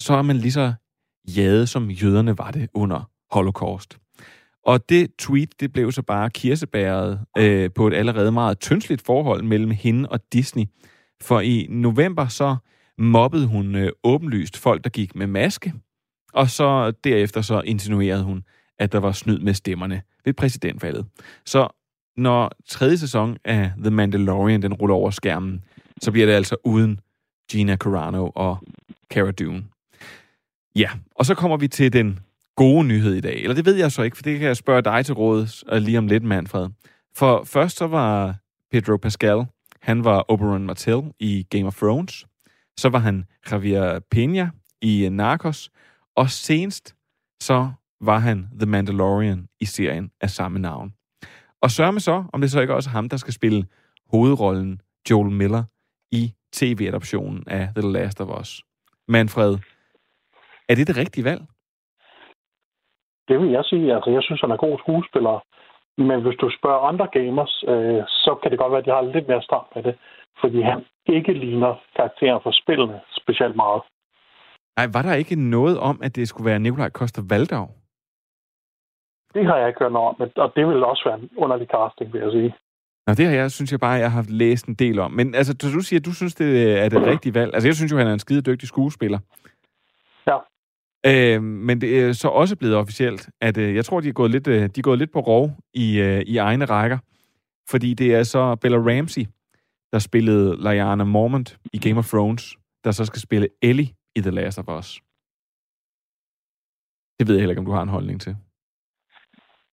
[0.00, 0.72] så er man lige så
[1.36, 3.98] jade, som jøderne var det under Holocaust.
[4.64, 9.42] Og det tweet, det blev så bare kirsebæret øh, på et allerede meget tyndsligt forhold
[9.42, 10.64] mellem hende og Disney.
[11.22, 12.56] For i november så
[12.98, 15.72] mobbede hun øh, åbenlyst folk, der gik med maske,
[16.32, 18.44] og så derefter så insinuerede hun,
[18.78, 21.06] at der var snyd med stemmerne ved præsidentvalget.
[21.46, 21.68] Så
[22.16, 25.64] når tredje sæson af The Mandalorian den ruller over skærmen,
[26.02, 27.00] så bliver det altså uden
[27.50, 28.58] Gina Carano og
[29.10, 29.64] Cara Dune.
[30.76, 32.18] Ja, og så kommer vi til den
[32.60, 33.42] gode nyhed i dag.
[33.42, 35.82] Eller det ved jeg så ikke, for det kan jeg spørge dig til råd øh,
[35.82, 36.68] lige om lidt, Manfred.
[37.16, 38.36] For først så var
[38.70, 39.46] Pedro Pascal,
[39.82, 42.26] han var Oberon Martell i Game of Thrones.
[42.76, 45.70] Så var han Javier Peña i øh, Narcos.
[46.16, 46.94] Og senest
[47.40, 47.70] så
[48.00, 50.92] var han The Mandalorian i serien af samme navn.
[51.62, 53.66] Og sørg med så, om det så ikke også er ham, der skal spille
[54.10, 55.64] hovedrollen Joel Miller
[56.12, 58.62] i tv-adoptionen af The Last of Us.
[59.08, 59.58] Manfred,
[60.68, 61.42] er det det rigtige valg?
[63.28, 63.94] Det vil jeg sige.
[63.94, 65.44] Altså, jeg synes, han er god skuespiller.
[65.98, 69.12] Men hvis du spørger andre gamers, øh, så kan det godt være, at de har
[69.14, 69.94] lidt mere stramt med det.
[70.40, 73.82] Fordi han ikke ligner karakteren for spillene specielt meget.
[74.76, 77.66] Nej, var der ikke noget om, at det skulle være Nikolaj Koster Valdau?
[79.34, 82.12] Det har jeg ikke hørt noget om, og det vil også være en underlig casting,
[82.12, 82.54] vil jeg sige.
[83.06, 85.12] Nå, det har jeg, synes jeg bare, jeg har læst en del om.
[85.12, 87.54] Men altså, du siger, at du synes, det er det rigtige valg.
[87.54, 89.18] Altså, jeg synes jo, han er en skide dygtig skuespiller.
[91.06, 94.30] Øh, men det er så også blevet officielt, at øh, jeg tror, de er, gået
[94.30, 96.98] lidt, øh, de er gået lidt på rov i, øh, i egne rækker.
[97.70, 99.24] Fordi det er så Bella Ramsey,
[99.92, 104.30] der spillede Lyanna Mormont i Game of Thrones, der så skal spille Ellie i The
[104.30, 105.00] Last of Us.
[107.18, 108.36] Det ved jeg heller ikke, om du har en holdning til.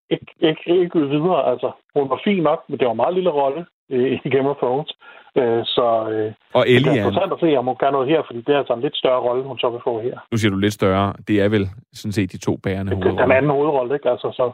[0.10, 1.72] Ikke, ikke, ikke videre, altså.
[1.96, 4.58] Hun var fin nok, men det var en meget lille rolle øh, i Game of
[4.58, 4.98] Thrones.
[5.42, 8.22] Øh, så øh, og Ellie det er interessant at se, om hun gør noget her,
[8.28, 10.16] fordi det er altså en lidt større rolle, hun så vil få her.
[10.32, 11.14] Nu siger du lidt større.
[11.28, 13.26] Det er vel sådan set de to bærende det, hovedroller.
[13.26, 14.10] Den anden hovedrolle, ikke?
[14.10, 14.46] Altså, så...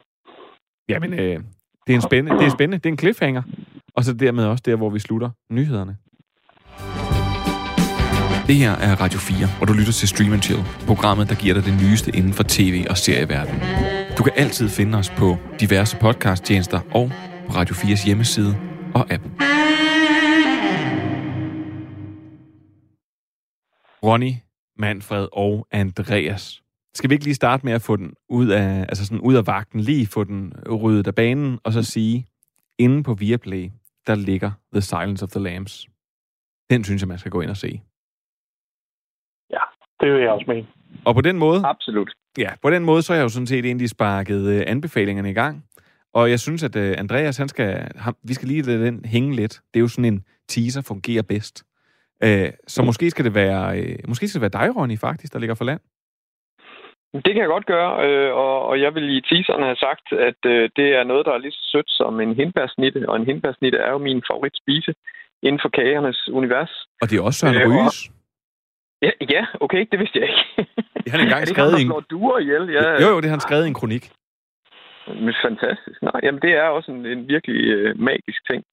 [0.89, 1.35] Jamen, øh,
[1.85, 2.77] det er en spændende, det er spændende.
[2.77, 3.43] Det er en cliffhanger.
[3.97, 5.95] Og så dermed også der, hvor vi slutter nyhederne.
[8.47, 11.63] Det her er Radio 4, hvor du lytter til Stream Chill, programmet, der giver dig
[11.69, 13.61] det nyeste inden for tv- og serieverdenen.
[14.17, 15.27] Du kan altid finde os på
[15.61, 17.11] diverse podcasttjenester og
[17.47, 18.53] på Radio 4's hjemmeside
[18.95, 19.23] og app.
[24.03, 24.31] Ronny,
[24.77, 26.63] Manfred og Andreas.
[26.93, 29.47] Skal vi ikke lige starte med at få den ud af, altså sådan ud af
[29.47, 32.27] vagten, lige få den ryddet af banen, og så sige,
[32.77, 33.69] inde på Viaplay,
[34.07, 35.87] der ligger The Silence of the Lambs.
[36.69, 37.81] Den synes jeg, man skal gå ind og se.
[39.49, 39.63] Ja,
[39.99, 40.67] det vil jeg også mene.
[41.05, 41.61] Og på den måde...
[41.65, 42.11] Absolut.
[42.37, 45.33] Ja, på den måde, så er jeg jo sådan set egentlig sparket øh, anbefalingerne i
[45.33, 45.65] gang.
[46.13, 49.35] Og jeg synes, at øh, Andreas, han skal, han, vi skal lige lade den hænge
[49.35, 49.53] lidt.
[49.73, 51.65] Det er jo sådan en teaser, fungerer bedst.
[52.25, 55.39] Øh, så måske skal det være, øh, måske skal det være dig, Ronny, faktisk, der
[55.39, 55.81] ligger for land.
[57.25, 60.41] Det kan jeg godt gøre, øh, og, og jeg vil i teaseren have sagt, at
[60.45, 63.77] øh, det er noget, der er lige så sødt som en hindbærsnitte, og en hindbærsnitte
[63.77, 64.93] er jo min favoritspise
[65.43, 66.73] inden for kagernes univers.
[67.01, 68.11] Og det er også Søren øh, Ryges.
[69.01, 70.43] Ja, ja, okay, det vidste jeg ikke.
[71.03, 71.91] Det har han engang skrevet i en...
[72.09, 72.63] duer ihjel?
[72.77, 72.85] Ja.
[73.03, 74.03] Jo, jo, det har han skrevet i en kronik.
[75.07, 76.01] Men fantastisk.
[76.01, 78.63] Nej, jamen det er også en, en virkelig øh, magisk ting.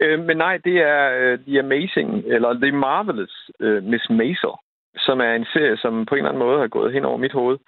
[0.00, 4.54] Øh, men nej, det er øh, The Amazing, eller The Marvelous øh, Miss Maisel,
[4.96, 7.32] som er en serie, som på en eller anden måde har gået hen over mit
[7.32, 7.58] hoved,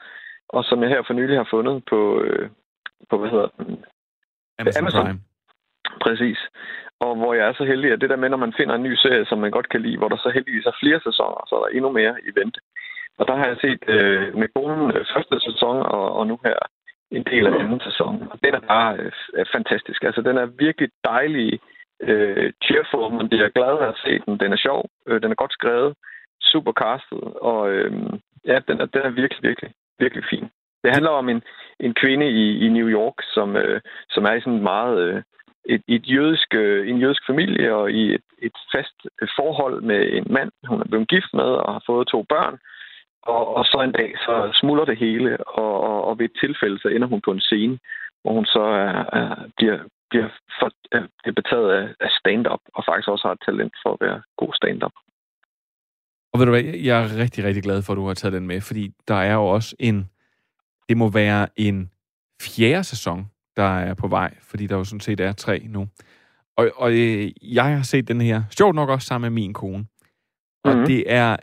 [0.49, 2.49] og som jeg her for nylig har fundet på, øh,
[3.11, 3.85] på hvad hedder den?
[4.59, 5.05] Amazon, Amazon.
[5.05, 5.21] Prime.
[6.01, 6.39] Præcis.
[7.01, 8.95] Og hvor jeg er så heldig, at det der med, når man finder en ny
[8.95, 11.61] serie, som man godt kan lide, hvor der så heldigvis er flere sæsoner, så er
[11.61, 12.61] der endnu mere i vente.
[13.19, 16.59] Og der har jeg set øh, med konen øh, første sæson, og, og nu her
[17.17, 18.29] en del af anden sæson.
[18.31, 20.05] Og den er bare øh, fantastisk.
[20.05, 21.61] Altså, den er virkelig dejlig,
[22.09, 24.41] øh, cheerful, men det er glad at se den.
[24.41, 25.95] Den er sjov, øh, den er godt skrevet,
[26.43, 27.93] super castet, og øh,
[28.45, 30.47] ja, den er, den er virkelig, virkelig, virkelig fin.
[30.85, 31.43] Det handler om en,
[31.81, 34.99] en kvinde i, i New York, som, øh, som er i sådan meget...
[35.01, 35.23] Øh,
[35.65, 38.97] et, et jødisk, øh, en jødisk familie og i et, et fast
[39.37, 42.59] forhold med en mand, hun er blevet gift med og har fået to børn.
[43.23, 46.79] Og, og så en dag, så smuldrer det hele, og, og, og ved et tilfælde,
[46.79, 47.79] så ender hun på en scene,
[48.23, 49.79] hvor hun så er, er, bliver,
[50.11, 50.29] bliver,
[50.61, 54.23] for, er, betaget af, af stand-up, og faktisk også har et talent for at være
[54.37, 54.93] god stand-up.
[56.33, 58.47] Og ved du hvad, jeg er rigtig, rigtig glad for, at du har taget den
[58.47, 60.11] med, fordi der er jo også en,
[60.89, 61.91] det må være en
[62.43, 65.89] fjerde sæson, der er på vej, fordi der jo sådan set er tre nu.
[66.57, 69.87] Og, og øh, jeg har set den her, sjovt nok også sammen med min kone.
[70.65, 70.87] Og mm-hmm.
[70.87, 71.37] det er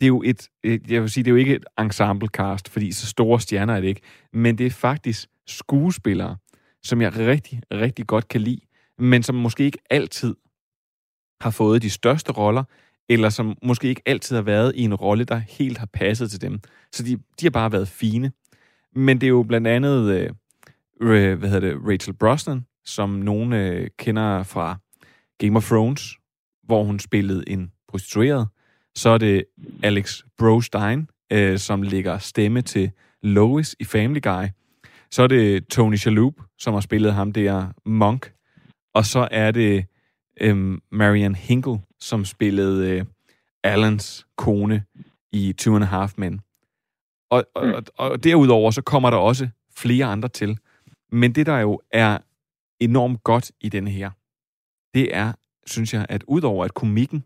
[0.00, 2.68] det er jo et, øh, jeg vil sige, det er jo ikke et ensemble cast,
[2.68, 4.00] fordi så store stjerner er det ikke,
[4.32, 6.36] men det er faktisk skuespillere,
[6.82, 8.60] som jeg rigtig, rigtig godt kan lide,
[8.98, 10.34] men som måske ikke altid
[11.40, 12.64] har fået de største roller,
[13.08, 16.40] eller som måske ikke altid har været i en rolle, der helt har passet til
[16.40, 16.60] dem.
[16.92, 18.32] Så de, de har bare været fine.
[18.94, 20.10] Men det er jo blandt andet,
[21.00, 24.78] øh, hvad hedder det, Rachel Brosnan, som nogen øh, kender fra
[25.38, 26.16] Game of Thrones,
[26.62, 28.48] hvor hun spillede en prostitueret.
[29.00, 29.44] Så er det
[29.82, 32.90] Alex Brostein, øh, som lægger stemme til
[33.22, 34.44] Lois i Family Guy.
[35.10, 38.32] Så er det Tony Shalhoub, som har spillet ham der Monk.
[38.94, 39.86] Og så er det
[40.40, 43.04] øh, Marianne Hinkle, som spillede øh,
[43.64, 44.84] Allens kone
[45.32, 46.40] i Two and a Half Men.
[47.30, 50.58] Og, og, og, og derudover så kommer der også flere andre til.
[51.12, 52.18] Men det, der jo er
[52.80, 54.10] enormt godt i den her,
[54.94, 55.32] det er,
[55.66, 57.24] synes jeg, at udover at komikken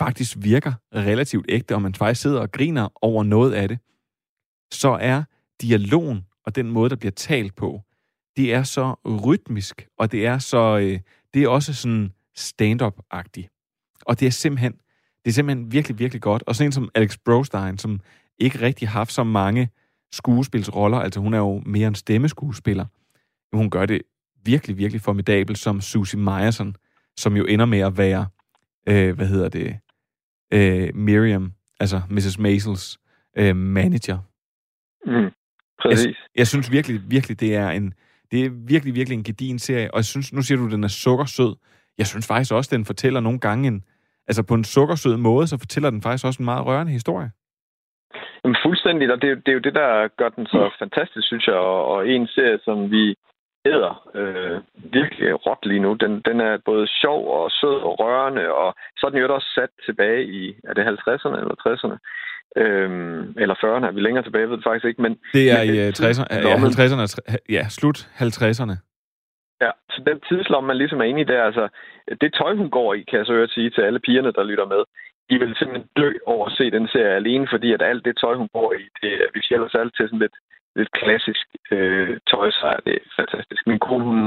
[0.00, 3.78] faktisk virker relativt ægte, og man faktisk sidder og griner over noget af det,
[4.72, 5.22] så er
[5.62, 7.80] dialogen og den måde, der bliver talt på,
[8.36, 8.94] det er så
[9.26, 11.00] rytmisk, og det er så, øh,
[11.34, 13.48] det er også sådan stand-up-agtigt.
[14.06, 14.72] Og det er simpelthen,
[15.24, 16.42] det er simpelthen virkelig, virkelig godt.
[16.46, 18.00] Og sådan en som Alex Brostein, som
[18.38, 19.70] ikke rigtig har haft så mange
[20.12, 22.86] skuespilsroller, altså hun er jo mere en stemmeskuespiller,
[23.52, 24.02] hun gør det
[24.44, 26.76] virkelig, virkelig formidabelt som Susie Meyerson,
[27.16, 28.26] som jo ender med at være,
[28.88, 29.78] øh, hvad hedder det,
[30.52, 32.38] øh, Miriam, altså Mrs.
[32.38, 32.98] Maisels
[33.38, 34.18] øh, manager.
[35.06, 35.30] Mm,
[35.82, 36.06] præcis.
[36.06, 37.94] Jeg, jeg synes virkelig, virkelig, det er en,
[38.30, 40.84] det er virkelig, virkelig en gedin serie, og jeg synes, nu siger du, at den
[40.84, 41.56] er sukkersød.
[41.98, 43.84] Jeg synes faktisk også, at den fortæller nogle gange en,
[44.28, 47.30] altså på en sukkersød måde, så fortæller den faktisk også en meget rørende historie.
[48.44, 51.54] Jamen, fuldstændigt, og det, det er jo det, der gør den så fantastisk, synes jeg,
[51.54, 53.14] og, og en serie, som vi
[53.64, 55.94] æder øh, virkelig råt lige nu.
[55.94, 59.50] Den, den er både sjov og sød og rørende, og så er den jo også
[59.54, 61.96] sat tilbage i, er det 50'erne eller 60'erne?
[62.56, 65.02] Øhm, eller 40'erne, er vi længere tilbage, ved det faktisk ikke.
[65.02, 68.76] Men, det er men, i 60'erne, ja, 50'erne, ja, slut 50'erne.
[69.64, 71.68] Ja, så den tidslomme, man ligesom er inde i der, altså,
[72.20, 74.66] det tøj, hun går i, kan jeg så høre sige til alle pigerne, der lytter
[74.66, 74.82] med,
[75.30, 78.34] de vil simpelthen dø over at se den serie alene, fordi at alt det tøj,
[78.34, 80.36] hun går i, det, hvis jeg ellers alt til sådan lidt,
[80.76, 83.62] lidt klassisk øh, tøj, så er det fantastisk.
[83.66, 84.18] Min kone, hun,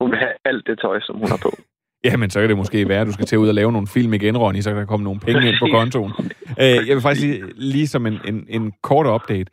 [0.00, 1.52] hun vil have alt det tøj, som hun har på.
[2.04, 3.86] Ja, men så kan det måske være, at du skal til ud og lave nogle
[3.86, 6.12] film igen, Ronny, så kan der komme nogle penge ind på kontoen.
[6.60, 9.50] Øh, jeg vil faktisk lige, lige som en, en, en kort update,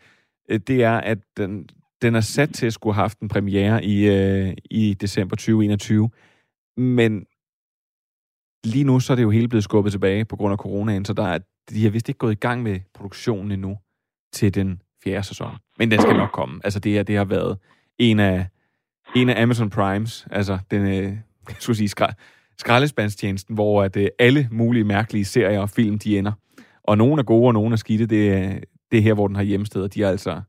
[0.49, 1.69] øh, det er, at den,
[2.01, 6.09] den er sat til at skulle have haft en premiere i, øh, i december 2021,
[6.77, 7.25] men
[8.63, 11.13] lige nu så er det jo hele blevet skubbet tilbage på grund af coronaen, så
[11.13, 11.39] der er,
[11.69, 13.77] de har vist ikke gået i gang med produktionen endnu
[14.33, 15.55] til den fjerde sæson.
[15.79, 16.61] Men den skal nok komme.
[16.63, 17.57] Altså det, her, det har været
[17.97, 18.47] en af,
[19.15, 21.03] en af Amazon Primes, altså den, øh,
[21.47, 22.13] jeg skulle sige, skra,
[22.57, 26.31] skraldespandstjenesten, hvor at, øh, alle mulige mærkelige serier og film, de ender.
[26.83, 28.05] Og nogle er gode, og nogle er skidte.
[28.05, 28.59] Det, er,
[28.91, 30.41] det er her, hvor den har hjemsted, og de har altså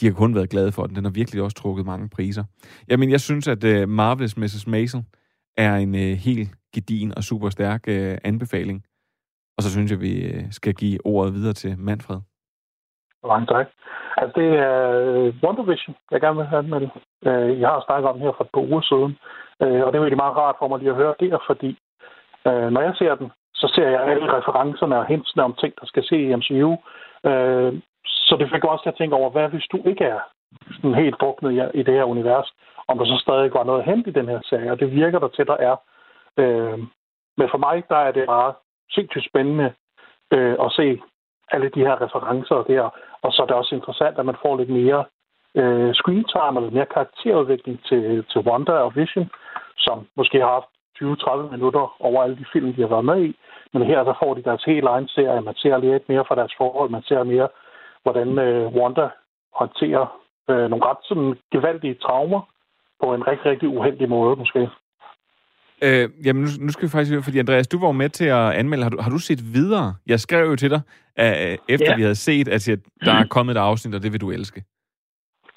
[0.00, 0.96] de har kun været glade for den.
[0.96, 2.44] Den har virkelig også trukket mange priser.
[2.88, 4.66] Jamen, jeg synes, at øh, Marvelous Mrs.
[4.66, 5.02] Maisel
[5.56, 8.84] er en øh, helt gedin og super stærk øh, anbefaling.
[9.56, 12.20] Og så synes jeg, vi øh, skal give ordet videre til Manfred.
[13.26, 13.66] Mange tak.
[14.16, 17.60] Altså, det er øh, Wonder Vision, jeg gerne vil have med øh, det.
[17.60, 19.12] Jeg har snakket om den her for et par uger siden,
[19.62, 21.78] øh, og det er virkelig meget rart for mig lige at høre det, fordi
[22.44, 26.04] når jeg ser den, så ser jeg alle referencerne og hintsene om ting, der skal
[26.04, 26.76] se i MCU.
[28.04, 30.20] Så det fik også til at tænke over, hvad hvis du ikke er
[30.74, 32.52] sådan helt druknet i det her univers,
[32.88, 35.28] om der så stadig var noget hen i den her serie, og det virker der
[35.28, 35.76] til, der er.
[37.36, 38.54] Men for mig, der er det bare
[38.90, 39.72] sindssygt spændende
[40.64, 41.00] at se
[41.52, 42.90] alle de her referencer der,
[43.22, 45.04] og så er det også interessant, at man får lidt mere
[45.54, 49.30] øh, screen time, eller mere karakterudvikling til, til Wanda og Vision,
[49.76, 50.70] som måske har haft
[51.02, 53.36] 20-30 minutter over alle de film, de har været med i.
[53.72, 55.40] Men her der får de deres helt egen serie.
[55.40, 56.90] Man ser lidt mere fra deres forhold.
[56.90, 57.48] Man ser mere
[58.02, 59.08] hvordan øh, Wanda
[59.54, 62.40] håndterer øh, nogle ret sådan gevaldige traumer
[63.02, 64.70] på en rigtig, rigtig uheldig måde, måske.
[65.82, 68.82] Øh, jamen, nu, nu skal vi faktisk fordi Andreas, du var med til at anmelde.
[68.82, 69.94] Har du, har du set videre?
[70.06, 70.80] Jeg skrev jo til dig,
[71.20, 71.96] uh, efter ja.
[71.96, 72.68] vi havde set, at
[73.04, 74.64] der er kommet et afsnit, og det vil du elske.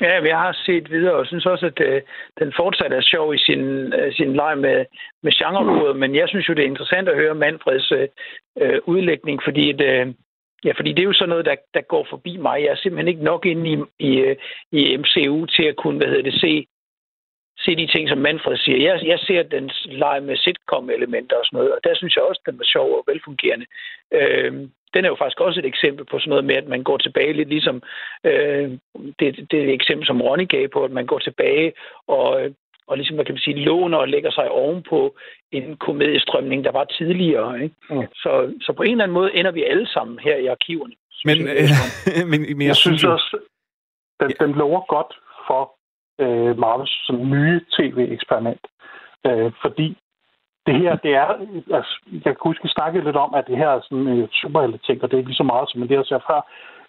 [0.01, 2.01] Ja, vi har set videre, og synes også, at øh,
[2.39, 4.85] den fortsat er sjov i sin, øh, sin leg med,
[5.23, 8.07] med genrekoder, men jeg synes jo, det er interessant at høre Manfreds øh,
[8.61, 10.13] øh udlægning, fordi at, øh,
[10.65, 12.61] Ja, fordi det er jo sådan noget, der, der går forbi mig.
[12.61, 14.35] Jeg er simpelthen ikke nok inde i, i,
[14.71, 16.67] i MCU til at kunne, hvad hedder det, se,
[17.63, 18.77] se de ting, som Manfred siger.
[18.87, 22.41] Jeg, jeg ser den lege med sitcom-elementer og sådan noget, og der synes jeg også,
[22.41, 23.65] at den var sjov og velfungerende.
[24.11, 24.53] Øh,
[24.93, 27.33] den er jo faktisk også et eksempel på sådan noget med, at man går tilbage
[27.33, 27.83] lidt ligesom
[28.23, 28.71] øh,
[29.19, 31.73] det, det er et eksempel, som Ronny gav på, at man går tilbage
[32.07, 32.51] og
[32.87, 35.15] og ligesom, hvad kan man sige, låner og lægger sig ovenpå
[35.51, 37.63] en komediestrømning, der var tidligere.
[37.63, 37.75] Ikke?
[37.89, 38.07] Mm.
[38.13, 40.93] Så, så på en eller anden måde ender vi alle sammen her i arkiverne.
[41.25, 41.69] Men, øh,
[42.31, 43.37] men, men jeg, jeg synes også,
[44.19, 44.45] den, ja.
[44.45, 45.13] den lover godt
[45.47, 45.75] for
[46.25, 48.63] øh, Marvels som nye tv-eksperiment.
[49.27, 49.97] Øh, fordi
[50.67, 51.27] det her, det er,
[51.77, 54.27] altså, jeg kan huske, vi snakkede lidt om, at det her er sådan en øh,
[54.41, 56.41] superhelte ting, og det er ikke lige så meget, som det har set før.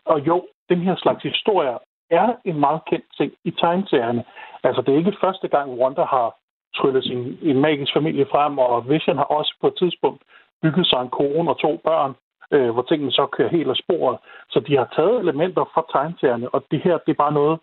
[0.05, 1.79] Og jo, den her slags historier
[2.11, 4.25] er en meget kendt ting i tegneserierne.
[4.63, 6.35] Altså, det er ikke første gang, Wanda har
[6.77, 10.23] tryllet sin en magisk familie frem, og Vision har også på et tidspunkt
[10.63, 12.13] bygget sig en kone og to børn,
[12.53, 14.19] øh, hvor tingene så kører helt af sporet.
[14.51, 17.59] Så de har taget elementer fra tegneserierne, og det her, det er bare noget,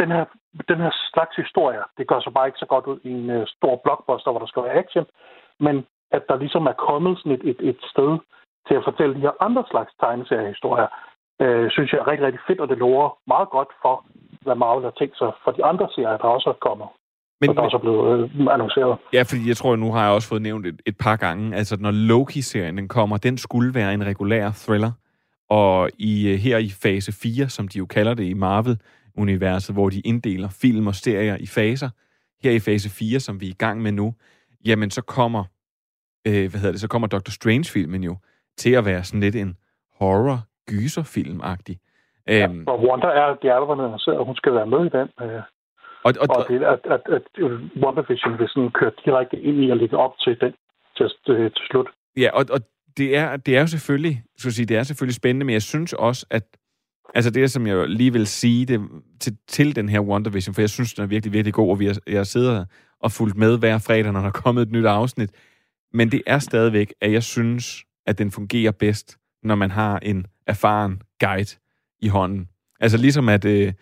[0.00, 0.24] den her,
[0.68, 3.42] den her slags historie, det gør så bare ikke så godt ud i en uh,
[3.46, 5.06] stor blockbuster, hvor der skal være action,
[5.60, 5.76] men
[6.16, 8.18] at der ligesom er kommet sådan et, et, et sted
[8.68, 10.88] til at fortælle de her andre slags tegneseriehistorier,
[11.42, 13.94] øh, synes jeg er rigtig, rigtig fedt, og det lover meget godt for,
[14.44, 16.88] hvad Marvel har tænkt sig for de andre serier, der også er kommet.
[17.40, 18.98] Men, og der også er blevet øh, annonceret.
[19.12, 21.76] Ja, fordi jeg tror, nu har jeg også fået nævnt et, et par gange, altså
[21.80, 24.92] når Loki-serien den kommer, den skulle være en regulær thriller,
[25.50, 28.34] og i øh, her i fase 4, som de jo kalder det i
[29.16, 31.90] Marvel-universet, hvor de inddeler film og serier i faser,
[32.42, 34.14] her i fase 4, som vi er i gang med nu,
[34.66, 35.44] jamen så kommer,
[36.26, 38.16] øh, hvad hedder det, så kommer Doctor Strange-filmen jo
[38.56, 39.56] til at være sådan lidt en
[39.98, 40.38] horror
[40.70, 41.76] gyserfilm-agtig.
[42.28, 45.08] Ja, øhm, og Wanda er, er annonceret, at hun skal være med i den.
[45.22, 45.42] Øh,
[46.04, 47.26] og, og, og det, at, at, at
[47.82, 50.52] WandaVision vil sådan køre direkte ind i og lægge op til den
[50.96, 51.88] til, til, til slut.
[52.16, 52.60] Ja, og, og
[52.96, 55.92] det, er, det er jo selvfølgelig, så sige, det er selvfølgelig spændende, men jeg synes
[55.92, 56.44] også, at
[57.14, 58.80] altså det, som jeg lige vil sige det,
[59.20, 61.86] til, til den her WandaVision, for jeg synes, den er virkelig, virkelig god, og vi
[61.86, 62.64] har, jeg sidder
[63.00, 65.30] og fulgt med hver fredag, når der er kommet et nyt afsnit.
[65.92, 70.26] Men det er stadigvæk, at jeg synes, at den fungerer bedst, når man har en
[70.46, 71.56] erfaren guide
[72.00, 72.48] i hånden.
[72.80, 73.72] Altså ligesom at, øh,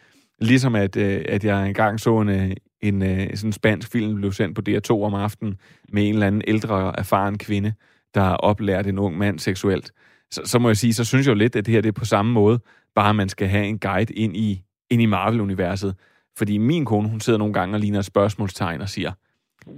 [0.41, 2.51] ligesom at, øh, at jeg engang så en, øh,
[2.81, 5.57] en øh, sådan spansk film, blev sendt på DR2 om aftenen,
[5.93, 7.73] med en eller anden ældre, erfaren kvinde,
[8.15, 9.93] der har oplært en ung mand seksuelt.
[10.31, 11.93] Så, så må jeg sige, så synes jeg jo lidt, at det her det er
[11.93, 12.61] på samme måde,
[12.95, 15.95] bare man skal have en guide ind i, ind i Marvel-universet.
[16.37, 19.13] Fordi min kone, hun sidder nogle gange og ligner et spørgsmålstegn og siger,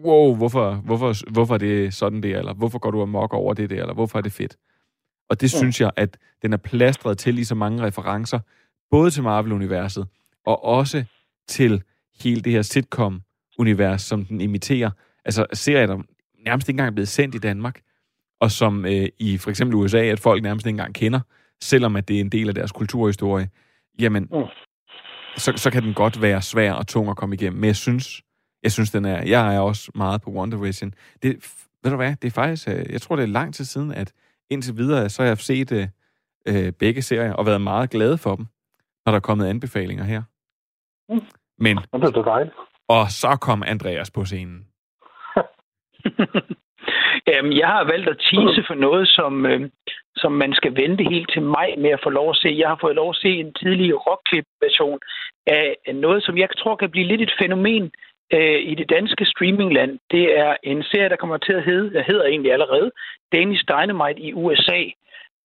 [0.05, 3.71] wow, hvorfor, hvorfor, hvorfor er det sådan det, eller hvorfor går du amok over det
[3.71, 4.57] der, eller hvorfor er det fedt?
[5.29, 5.59] Og det ja.
[5.59, 8.39] synes jeg, at den er plastret til i så mange referencer,
[8.91, 10.07] både til Marvel-universet,
[10.47, 11.05] og også
[11.49, 11.83] til
[12.21, 14.91] hele det her sitcom-univers, som den imiterer.
[15.25, 16.03] Altså serier, der
[16.45, 17.81] nærmest ikke engang er blevet sendt i Danmark,
[18.41, 21.21] og som øh, i for eksempel USA, at folk nærmest ikke engang kender,
[21.63, 23.49] selvom at det er en del af deres kulturhistorie,
[23.99, 24.45] jamen, mm.
[25.37, 27.61] så, så kan den godt være svær og tung at komme igennem.
[27.61, 28.23] Men jeg synes,
[28.63, 30.95] jeg synes, den er, jeg er også meget på Wonder Vision.
[31.23, 31.31] Det,
[31.83, 34.13] ved du hvad, det er faktisk, øh, jeg tror, det er lang tid siden, at
[34.51, 35.87] indtil videre, så har jeg set øh,
[36.49, 38.47] øh, begge serier og været meget glad for dem,
[39.07, 40.23] når der er kommet anbefalinger her.
[41.09, 41.21] Mm.
[41.59, 42.55] Men, det er dejligt.
[42.89, 44.67] Og så kom Andreas på scenen.
[47.31, 49.71] Jamen, jeg har valgt at tease for noget, som, øh,
[50.17, 52.49] som man skal vente helt til maj med at få lov at se.
[52.59, 54.99] Jeg har fået lov at se en tidlig rockklip-version
[55.47, 57.91] af noget, som jeg tror kan blive lidt et fænomen
[58.33, 59.99] øh, i det danske streamingland.
[60.11, 62.91] Det er en serie, der kommer til at hedde, der hedder egentlig allerede,
[63.33, 64.81] Danish Dynamite i USA.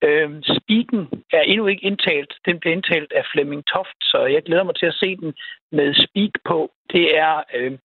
[0.03, 2.34] Øh, Spiken er endnu ikke indtalt.
[2.45, 5.34] Den bliver indtalt af Flemming Toft, så jeg glæder mig til at se den
[5.72, 6.72] med Speak på.
[6.93, 7.43] Det er...
[7.55, 7.78] Øh,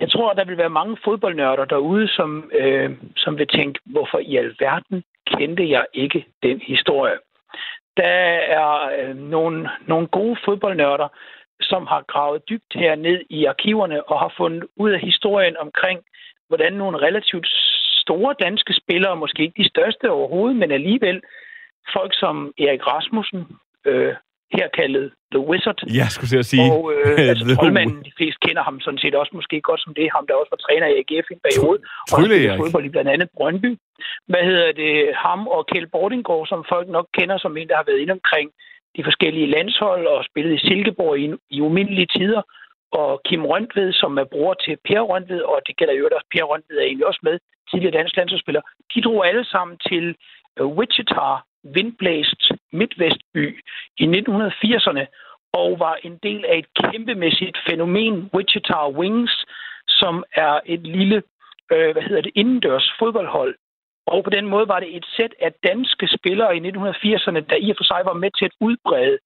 [0.00, 4.36] jeg tror, der vil være mange fodboldnørder derude, som, øh, som vil tænke, hvorfor i
[4.36, 7.18] alverden kendte jeg ikke den historie.
[7.96, 8.16] Der
[8.58, 11.08] er øh, nogle, nogle gode fodboldnørder,
[11.60, 16.00] som har gravet dybt her ned i arkiverne og har fundet ud af historien omkring,
[16.48, 17.48] hvordan nogle relativt
[18.02, 21.22] store danske spillere, måske ikke de største overhovedet, men alligevel
[21.92, 23.46] folk som Erik Rasmussen,
[23.84, 24.14] øh,
[24.56, 25.80] her kaldet The Wizard.
[25.98, 26.68] Ja, skulle jeg sige.
[26.72, 30.06] Og øh, altså, troldmanden, de fleste kender ham sådan set også måske godt som det.
[30.14, 31.78] Ham, der også var træner i AGF i en periode.
[32.12, 33.70] Trylle, og fodbold i blandt andet Brøndby.
[34.30, 34.94] Hvad hedder det?
[35.24, 38.48] Ham og Kjeld Bordingård, som folk nok kender som en, der har været inde omkring
[38.96, 41.26] de forskellige landshold og spillet i Silkeborg i,
[41.56, 42.42] i umindelige tider.
[42.92, 46.44] Og Kim Røntved, som er bror til Per Røntved, og det gælder jo også, Per
[46.50, 47.38] Røntved er egentlig også med,
[47.70, 48.62] tidligere dansk landsholdsspiller,
[48.94, 50.04] de drog alle sammen til
[50.60, 51.28] uh, Wichita,
[51.74, 52.42] vindblæst
[52.72, 53.64] midtvestby
[53.98, 55.04] i 1980'erne,
[55.52, 59.44] og var en del af et kæmpemæssigt fænomen, Wichita Wings,
[59.88, 61.22] som er et lille,
[61.72, 63.54] øh, hvad hedder det, indendørs fodboldhold
[64.12, 67.70] og på den måde var det et sæt af danske spillere i 1980'erne, der i
[67.70, 69.18] og for sig var med til at udbrede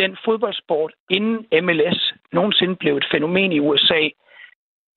[0.00, 4.02] den fodboldsport, inden MLS nogensinde blev et fænomen i USA.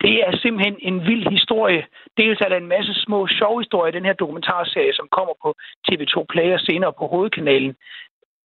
[0.02, 1.86] Det er simpelthen en vild historie.
[2.18, 5.56] Dels er der en masse små sjove historier i den her dokumentarserie, som kommer på
[5.88, 7.76] TV2 Play og senere på hovedkanalen.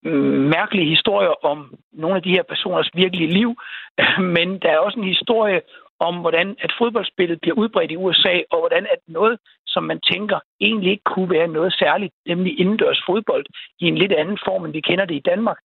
[0.04, 3.56] Mm, mærkelige historier om nogle af de her personers virkelige liv,
[4.36, 5.62] men der er også en historie
[6.00, 10.40] om, hvordan at fodboldspillet bliver udbredt i USA, og hvordan at noget, som man tænker
[10.62, 13.46] egentlig ikke kunne være noget særligt, nemlig indendørs fodbold
[13.80, 15.58] i en lidt anden form, end vi kender det i Danmark,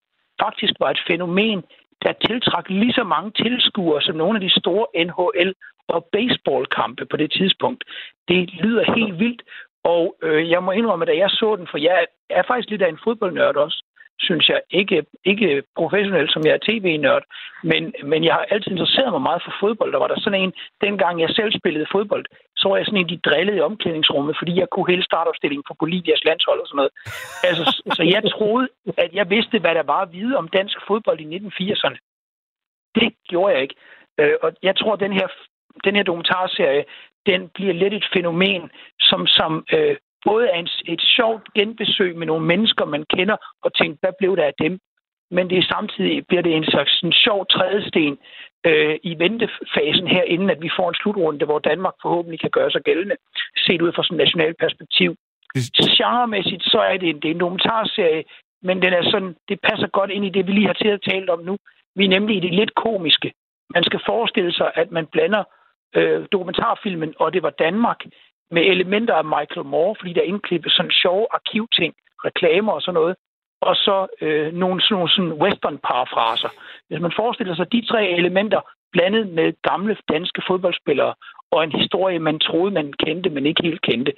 [0.42, 1.62] faktisk var et fænomen,
[2.04, 5.54] der tiltrak lige så mange tilskuere som nogle af de store NHL
[5.88, 7.84] og baseballkampe på det tidspunkt.
[8.28, 9.42] Det lyder helt vildt,
[9.84, 12.82] og øh, jeg må indrømme, at da jeg så den, for jeg er faktisk lidt
[12.82, 13.84] af en fodboldnørd også,
[14.18, 14.60] synes jeg.
[14.70, 17.24] Ikke, ikke professionelt, som jeg er tv-nørd,
[17.62, 19.92] men, men jeg har altid interesseret mig meget for fodbold.
[19.92, 22.24] Der var der sådan en, dengang jeg selv spillede fodbold,
[22.64, 26.24] så jeg sådan en, de drillede i omklædningsrummet, fordi jeg kunne hele startopstillingen for Bolivias
[26.28, 26.92] landshold og sådan noget.
[27.48, 27.64] Altså,
[27.96, 28.68] så jeg troede,
[29.04, 31.98] at jeg vidste, hvad der var at vide om dansk fodbold i 1980'erne.
[32.98, 33.76] Det gjorde jeg ikke.
[34.20, 35.28] Øh, og jeg tror, at den her,
[35.86, 36.84] den her dokumentarserie,
[37.26, 38.62] den bliver lidt et fænomen,
[39.00, 43.74] som, som øh, både er en, et sjovt genbesøg med nogle mennesker, man kender, og
[43.74, 44.78] tænker, hvad blev der af dem?
[45.30, 48.18] Men det er samtidig bliver det en slags en sjov trædesten
[48.68, 52.70] øh, i ventefasen her, inden at vi får en slutrunde, hvor Danmark forhåbentlig kan gøre
[52.70, 53.16] sig gældende,
[53.66, 55.16] set ud fra sådan et nationalt perspektiv.
[55.98, 58.24] Genremæssigt, så er det en, det er en dokumentarserie,
[58.62, 61.06] men den er sådan, det passer godt ind i det, vi lige har til at
[61.10, 61.56] tale om nu.
[61.96, 63.32] Vi er nemlig i det lidt komiske.
[63.74, 65.44] Man skal forestille sig, at man blander
[65.96, 68.00] øh, dokumentarfilmen, og det var Danmark,
[68.50, 71.94] med elementer af Michael Moore, fordi der er indklippet sådan sjove arkivting,
[72.24, 73.16] reklamer og sådan noget,
[73.60, 76.50] og så øh, nogle, sådan, nogle sådan western-parafraser.
[76.88, 78.60] Hvis man forestiller sig de tre elementer
[78.92, 81.14] blandet med gamle danske fodboldspillere
[81.50, 84.12] og en historie, man troede, man kendte, men ikke helt kendte,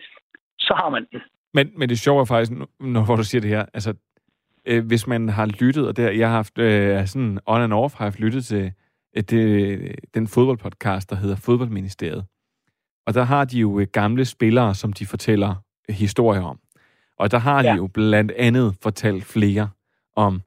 [0.59, 1.20] så har man den.
[1.55, 3.95] Men, men det sjove er faktisk, når hvor du siger det her, altså,
[4.66, 7.95] øh, hvis man har lyttet, og det, jeg har haft øh, sådan on and off,
[7.95, 8.72] har jeg lyttet til
[9.16, 12.24] øh, det, den fodboldpodcast, der hedder Fodboldministeriet.
[13.07, 15.55] Og der har de jo øh, gamle spillere, som de fortæller
[15.89, 16.59] historier om.
[17.19, 17.75] Og der har de ja.
[17.75, 19.69] jo blandt andet fortalt flere
[20.17, 20.43] om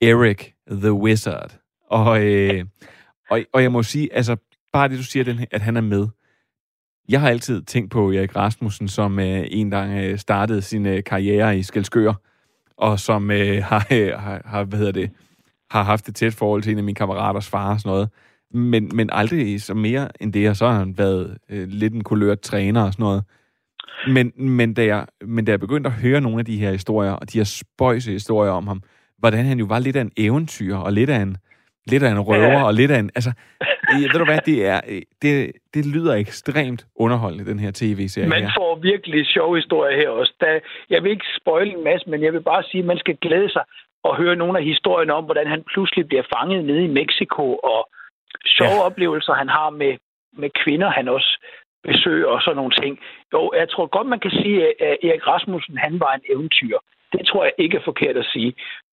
[0.00, 1.58] Eric the Wizard.
[1.90, 2.64] Og, øh,
[3.30, 4.36] og, og jeg må sige, altså
[4.72, 6.08] bare det, du siger, den, at han er med.
[7.08, 11.04] Jeg har altid tænkt på Erik Rasmussen, som øh, en gang øh, startede sin øh,
[11.04, 12.12] karriere i Skelskør,
[12.76, 15.10] og som øh, har, øh, har, har, hvad hedder det,
[15.70, 18.08] har haft et tæt forhold til en af mine kammeraters far og sådan noget
[18.54, 22.04] men, men aldrig så mere end det, og så har han været øh, lidt en
[22.04, 23.24] kulørt træner og sådan noget.
[24.06, 27.12] Men, men, da jeg, men da jeg begyndte at høre nogle af de her historier,
[27.12, 28.82] og de her spøjse historier om ham,
[29.18, 31.36] hvordan han jo var lidt af en eventyr, og lidt af en,
[31.86, 32.64] lidt af en røver, ja.
[32.64, 33.10] og lidt af en...
[33.14, 33.32] Altså,
[34.12, 34.80] ved du hvad, det er...
[35.22, 40.34] Det, det lyder ekstremt underholdende, den her tv-serie Man får virkelig sjove historier her også.
[40.40, 43.16] Da, jeg vil ikke spoile en masse, men jeg vil bare sige, at man skal
[43.16, 43.64] glæde sig
[44.04, 47.80] og høre nogle af historierne om, hvordan han pludselig bliver fanget nede i Mexico, og
[48.46, 48.86] sjove ja.
[48.88, 49.92] oplevelser, han har med,
[50.42, 51.30] med kvinder, han også
[51.88, 52.92] besøger og sådan nogle ting.
[53.32, 56.76] Jo, jeg tror godt, man kan sige, at Erik Rasmussen, han var en eventyr.
[57.12, 58.50] Det tror jeg ikke er forkert at sige.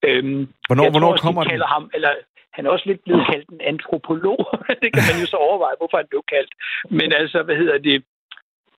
[0.07, 2.11] Øhm, hvornår jeg hvornår tror kommer de kalder ham, eller
[2.55, 4.39] han er også lidt blevet kaldt en antropolog.
[4.81, 6.51] det kan man jo så overveje, hvorfor han blev kaldt.
[6.99, 8.03] Men altså, hvad hedder det?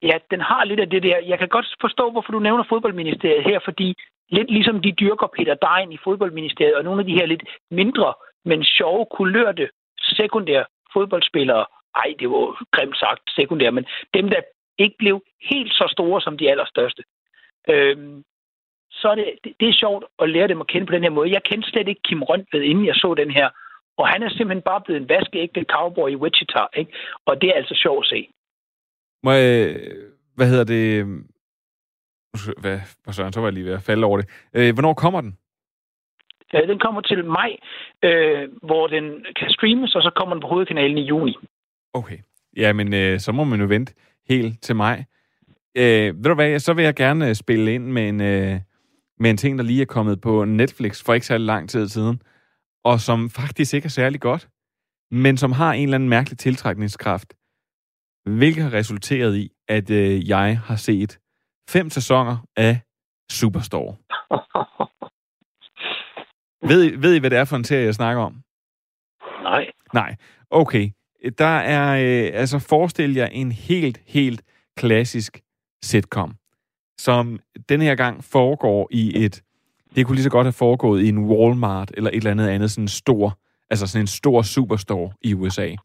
[0.09, 1.17] Ja, den har lidt af det der.
[1.31, 3.95] Jeg kan godt forstå, hvorfor du nævner fodboldministeriet her, fordi
[4.29, 8.13] lidt ligesom de dyrker Peter Dein i fodboldministeriet, og nogle af de her lidt mindre,
[8.45, 11.65] men sjove, kulørte sekundære fodboldspillere,
[11.95, 14.41] ej, det var grimt sagt sekundære, men dem, der
[14.77, 17.03] ikke blev helt så store som de allerstørste.
[17.69, 18.23] Øhm,
[18.91, 21.09] så er det, det, det er sjovt at lære dem at kende på den her
[21.09, 21.31] måde.
[21.31, 23.49] Jeg kendte slet ikke Kim Røntved, inden jeg så den her.
[23.97, 26.91] Og han er simpelthen bare blevet en vaskeægte cowboy i Wichita, ikke?
[27.25, 28.29] Og det er altså sjovt at se.
[29.23, 29.75] Må jeg,
[30.35, 31.05] hvad hedder det?
[32.61, 34.27] Hvad, hvad så, så var jeg lige ved at falde over det.
[34.53, 35.37] Øh, hvornår kommer den?
[36.53, 37.51] Ja, den kommer til maj,
[38.03, 41.35] øh, hvor den kan streames, og så kommer den på hovedkanalen i juni.
[41.93, 42.17] Okay.
[42.57, 43.93] Ja, men øh, så må man jo vente
[44.29, 45.03] helt til maj.
[45.75, 48.59] Øh, ved du hvad, så vil jeg gerne øh, spille ind med en, øh,
[49.19, 52.21] med en ting, der lige er kommet på Netflix for ikke særlig lang tid siden,
[52.83, 54.49] og som faktisk ikke er særlig godt,
[55.11, 57.33] men som har en eller anden mærkelig tiltrækningskraft,
[58.25, 61.19] hvilket har resulteret i, at øh, jeg har set
[61.69, 62.79] fem sæsoner af
[63.31, 63.95] Superstore.
[66.69, 68.43] ved, I, ved I, hvad det er for en serie, jeg snakker om?
[69.43, 69.71] Nej.
[69.93, 70.15] Nej.
[70.49, 70.91] Okay.
[71.37, 74.41] Der er, øh, altså forestil jer en helt, helt
[74.77, 75.41] klassisk
[75.83, 76.35] sitcom,
[76.99, 79.41] som den her gang foregår i et,
[79.95, 82.71] det kunne lige så godt have foregået i en Walmart eller et eller andet andet
[82.71, 85.75] sådan stor, altså sådan en stor superstore i USA.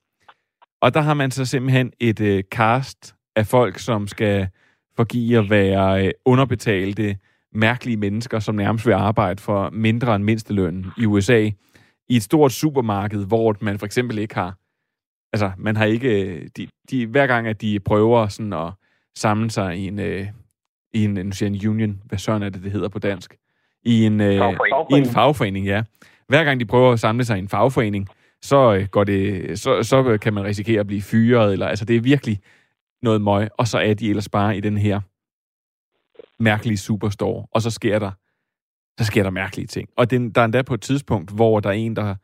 [0.81, 4.49] Og der har man så simpelthen et øh, cast af folk, som skal
[4.97, 7.17] forgive at være øh, underbetalte,
[7.53, 11.51] mærkelige mennesker, som nærmest vil arbejde for mindre end mindstelønnen i USA,
[12.09, 14.57] i et stort supermarked, hvor man for eksempel ikke har,
[15.33, 18.73] altså man har ikke, de, de, hver gang at de prøver sådan at
[19.17, 20.27] samle sig i en, øh,
[20.93, 23.37] i en, nu siger en union, hvad søren er det, det hedder på dansk,
[23.83, 24.53] i en, øh,
[24.91, 25.83] i en fagforening, ja.
[26.29, 28.09] Hver gang de prøver at samle sig i en fagforening,
[28.43, 31.97] så, øh, går det, så, så kan man risikere at blive fyret, eller altså det
[31.97, 32.41] er virkelig
[33.03, 35.01] noget møg, og så er de ellers bare i den her
[36.43, 38.11] mærkelige superstore, og så sker der
[38.99, 39.89] så sker der mærkelige ting.
[39.97, 42.15] Og den, der er endda på et tidspunkt, hvor der er en, der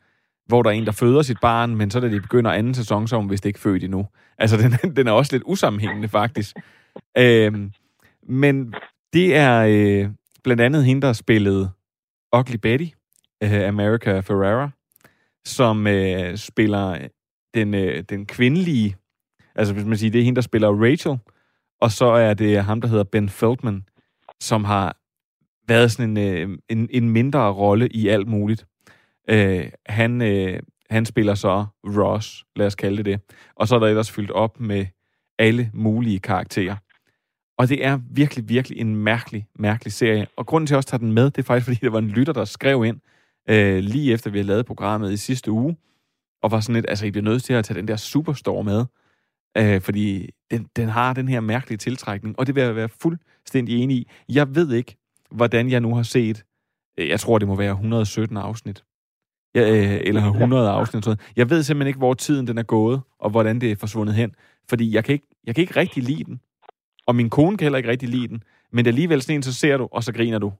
[0.47, 3.07] hvor der er en, der føder sit barn, men så da de begynder anden sæson,
[3.07, 4.07] så er hun vist ikke født endnu.
[4.37, 6.55] Altså, den, den er også lidt usammenhængende, faktisk.
[7.17, 7.71] Øhm,
[8.29, 8.73] men
[9.13, 10.09] det er øh,
[10.43, 11.69] blandt andet hende, der spillede
[12.35, 12.85] Ugly Betty,
[13.43, 14.69] øh, America Ferrera,
[15.45, 17.07] som øh, spiller
[17.53, 18.95] den, øh, den kvindelige,
[19.55, 21.17] altså hvis man siger, det er hende, der spiller Rachel,
[21.81, 23.83] og så er det ham, der hedder Ben Feldman,
[24.39, 24.97] som har
[25.67, 28.65] været sådan en, øh, en, en mindre rolle i alt muligt.
[29.29, 30.59] Øh, han, øh,
[30.89, 33.35] han spiller så Ross, lad os kalde det det.
[33.55, 34.85] Og så er der ellers fyldt op med
[35.39, 36.75] alle mulige karakterer.
[37.57, 40.27] Og det er virkelig, virkelig en mærkelig, mærkelig serie.
[40.37, 41.99] Og grunden til, at jeg også tager den med, det er faktisk, fordi der var
[41.99, 42.99] en lytter, der skrev ind,
[43.49, 45.77] øh, lige efter vi havde lavet programmet i sidste uge,
[46.43, 48.85] og var sådan lidt, altså I bliver nødt til at tage den der Superstore med,
[49.57, 53.83] øh, fordi den, den har den her mærkelige tiltrækning, og det vil jeg være fuldstændig
[53.83, 54.07] enig i.
[54.29, 54.97] Jeg ved ikke,
[55.31, 56.43] hvordan jeg nu har set,
[56.97, 58.83] øh, jeg tror det må være 117 afsnit,
[59.55, 61.05] ja, øh, eller 100 afsnit.
[61.05, 61.25] Sådan.
[61.35, 64.35] Jeg ved simpelthen ikke, hvor tiden den er gået, og hvordan det er forsvundet hen,
[64.69, 66.39] fordi jeg kan ikke, jeg kan ikke rigtig lide den,
[67.07, 69.77] og min kone kan heller ikke rigtig lide den, men alligevel sådan en, så ser
[69.77, 70.53] du, og så griner du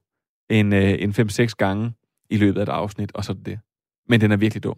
[0.49, 1.93] en, øh, en 5-6 gange
[2.29, 3.59] i løbet af et afsnit, og så er det det.
[4.09, 4.77] Men den er virkelig dum.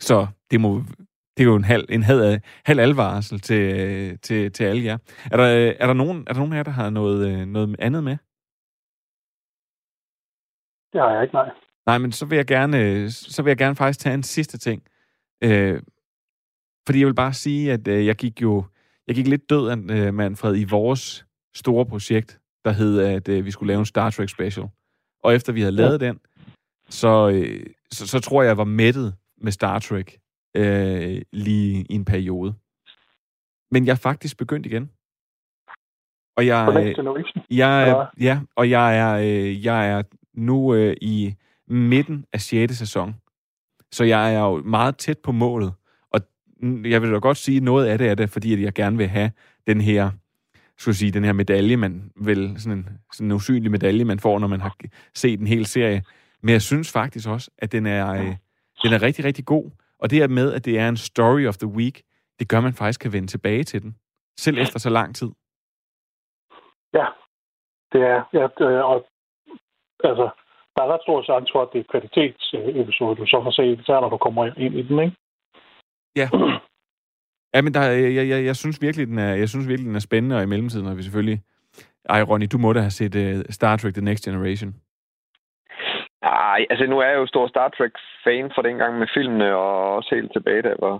[0.00, 0.84] Så det må
[1.38, 4.98] det er jo en halv, en halv, halv alvarsel til, til, til alle jer.
[5.32, 5.44] Er der,
[5.80, 8.16] er, der nogen, er der nogen af jer, der har noget, noget andet med?
[10.92, 11.50] Det har jeg ikke, nej.
[11.86, 14.82] Nej, men så vil jeg gerne, så vil jeg gerne faktisk tage en sidste ting.
[15.44, 15.82] Øh,
[16.86, 18.64] fordi jeg vil bare sige, at øh, jeg gik jo
[19.06, 23.44] jeg gik lidt død af øh, Manfred i vores store projekt, der hed, at øh,
[23.44, 24.66] vi skulle lave en Star Trek special.
[25.24, 26.06] Og efter vi havde lavet ja.
[26.06, 26.20] den,
[26.88, 30.18] så, øh, så, så tror jeg, jeg var mættet med Star Trek
[30.56, 32.54] øh, lige i en periode.
[33.70, 34.90] Men jeg er faktisk begyndt igen.
[36.36, 36.94] Og jeg, øh,
[37.50, 40.02] jeg ja, og jeg er, øh, jeg er
[40.38, 41.34] nu øh, i
[41.68, 42.76] midten af 6.
[42.76, 43.14] sæson.
[43.92, 45.72] Så jeg er jo meget tæt på målet.
[46.10, 46.20] Og
[46.62, 48.96] jeg vil da godt sige, at noget af det er det, fordi at jeg gerne
[48.96, 49.30] vil have
[49.66, 50.10] den her
[50.78, 54.38] skulle sige, den her medalje, man vil, sådan en, sådan en usynlig medalje, man får,
[54.38, 54.76] når man har
[55.14, 56.02] set en hel serie.
[56.42, 58.36] Men jeg synes faktisk også, at den er, øh,
[58.82, 59.70] den er rigtig, rigtig god.
[59.98, 62.02] Og det her med, at det er en story of the week,
[62.38, 63.96] det gør, man faktisk kan vende tilbage til den.
[64.38, 65.28] Selv efter så lang tid.
[66.94, 67.06] Ja,
[67.92, 68.24] det er.
[68.32, 69.06] Ja, og,
[70.04, 70.28] altså,
[70.74, 73.92] der er ret stor chance for, at det er kvalitetsepisode, du så får set, så
[74.00, 75.16] når du kommer ind i den, ikke?
[76.16, 76.28] Ja.
[77.54, 80.08] Ja, men der, jeg, jeg, jeg, synes virkelig, den er, jeg synes virkelig, den er
[80.08, 81.40] spændende, og i mellemtiden har vi selvfølgelig...
[82.08, 84.74] Ej, Ronny, du må da have set uh, Star Trek The Next Generation.
[86.22, 90.14] Nej, altså nu er jeg jo stor Star Trek-fan for dengang med filmene, og også
[90.14, 90.98] helt tilbage, da jeg var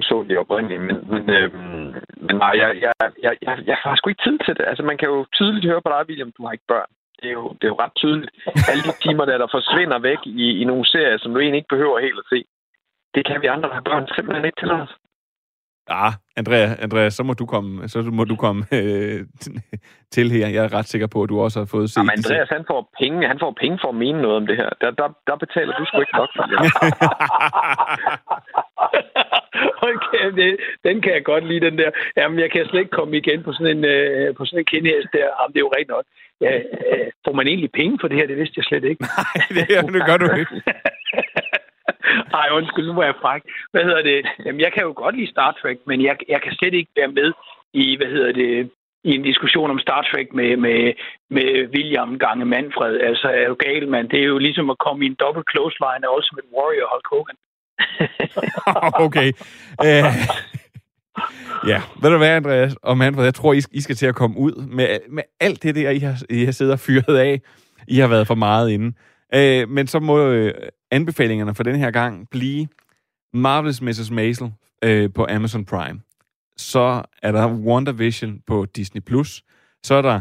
[0.00, 0.78] så de oprindelige.
[0.78, 1.94] Men, men, øhm,
[2.26, 2.92] men nej, jeg, jeg,
[3.22, 4.64] jeg, jeg, jeg har sgu ikke tid til det.
[4.70, 6.90] Altså man kan jo tydeligt høre på dig, William, du har ikke børn.
[7.20, 8.30] Det er jo, det er jo ret tydeligt.
[8.70, 11.74] Alle de timer, der, der forsvinder væk i, i nogle serier, som du egentlig ikke
[11.74, 12.44] behøver helt at se,
[13.14, 14.92] det kan vi andre, der har børn, simpelthen ikke til os.
[15.90, 19.20] Ah, Andrea, Andrea, så må du komme, så må du komme øh,
[20.10, 20.48] til her.
[20.48, 22.90] Jeg er ret sikker på, at du også har fået set Jamen, Andreas, han får
[23.00, 24.68] penge, han får penge for at mene noget om det her.
[24.80, 26.58] Der, der, der betaler du sgu ikke nok for det.
[29.90, 31.90] okay, det, den kan jeg godt lide, den der.
[32.16, 35.08] Jamen, jeg kan slet ikke komme igen på sådan en, øh, på sådan en kindhæst
[35.12, 35.28] der.
[35.36, 36.04] Jamen, det er jo rigtigt nok.
[36.40, 38.26] Ja, øh, får man egentlig penge for det her?
[38.26, 39.02] Det vidste jeg slet ikke.
[39.18, 40.62] Nej, det, det gør du ikke.
[42.40, 43.42] Ej, undskyld, nu var jeg fræk.
[43.72, 44.26] Hvad hedder det?
[44.44, 47.12] Jamen, jeg kan jo godt lide Star Trek, men jeg, jeg kan slet ikke være
[47.20, 47.32] med
[47.74, 48.70] i, hvad hedder det,
[49.04, 50.92] i en diskussion om Star Trek med, med,
[51.30, 53.00] med William gange Manfred.
[53.00, 54.08] Altså, er jo gal, mand.
[54.08, 57.08] Det er jo ligesom at komme i en dobbelt close line af Ultimate Warrior Hulk
[57.12, 57.38] Hogan.
[59.06, 59.32] okay.
[59.84, 60.12] Uh,
[61.66, 64.66] ja, ved du hvad, Andreas og Manfred, jeg tror, I skal til at komme ud
[64.66, 67.40] med, med alt det der, I har, I har siddet og fyret af.
[67.88, 68.96] I har været for meget inde.
[69.34, 70.54] Øh, men så må øh,
[70.90, 72.68] anbefalingerne for den her gang blive
[73.34, 74.10] Marvelous Mrs.
[74.10, 74.52] Maisel
[74.84, 76.00] øh, på Amazon Prime.
[76.56, 79.02] Så er der WandaVision på Disney+.
[79.02, 79.42] Plus.
[79.82, 80.20] Så er der,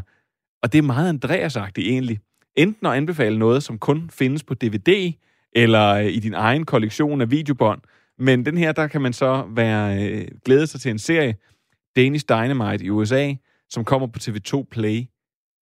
[0.63, 2.19] og det er meget andreas egentlig,
[2.55, 5.13] enten at anbefale noget, som kun findes på DVD,
[5.53, 7.81] eller øh, i din egen kollektion af videobånd.
[8.19, 11.35] Men den her, der kan man så være øh, glæde sig til en serie,
[11.95, 13.33] Danish Dynamite i USA,
[13.69, 15.03] som kommer på TV2 Play,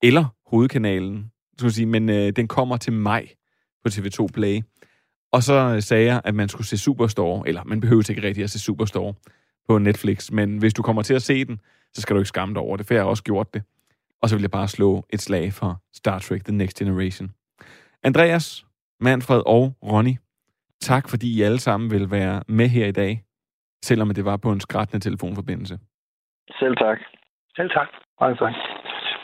[0.04, 3.28] eller hovedkanalen, skulle sige, men øh, den kommer til maj
[3.84, 4.62] på TV2 Play.
[5.32, 8.44] Og så øh, sagde jeg, at man skulle se Superstore, eller man behøver ikke rigtig
[8.44, 9.14] at se Superstore
[9.68, 11.60] på Netflix, men hvis du kommer til at se den,
[11.94, 13.64] så skal du ikke skamme dig over det, for jeg har også gjort det.
[14.22, 17.32] Og så vil jeg bare slå et slag for Star Trek The Next Generation.
[18.04, 18.66] Andreas,
[19.00, 20.16] Manfred og Ronny,
[20.92, 23.24] tak fordi I alle sammen vil være med her i dag,
[23.86, 25.80] selvom det var på en skrættende telefonforbindelse.
[26.60, 26.98] Selv tak.
[27.56, 27.88] Selv tak.
[28.20, 28.54] Hej, tak.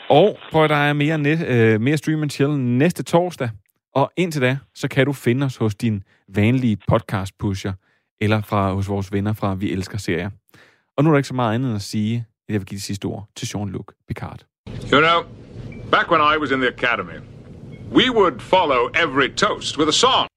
[0.09, 3.49] Og prøv at der er mere, net, øh, mere Stream and Chill næste torsdag,
[3.95, 6.03] Og indtil da, så kan du finde os hos din
[6.35, 7.73] vanlige podcast pusher,
[8.21, 10.29] eller fra hos vores venner fra Vi Elsker Serier.
[10.97, 12.77] Og nu er der ikke så meget andet end at sige, at jeg vil give
[12.77, 14.39] de sidste ord til Jean-Luc Picard.
[14.93, 15.19] You know,
[15.91, 17.19] back when I was in the academy,
[17.97, 20.27] we would follow every toast with a song.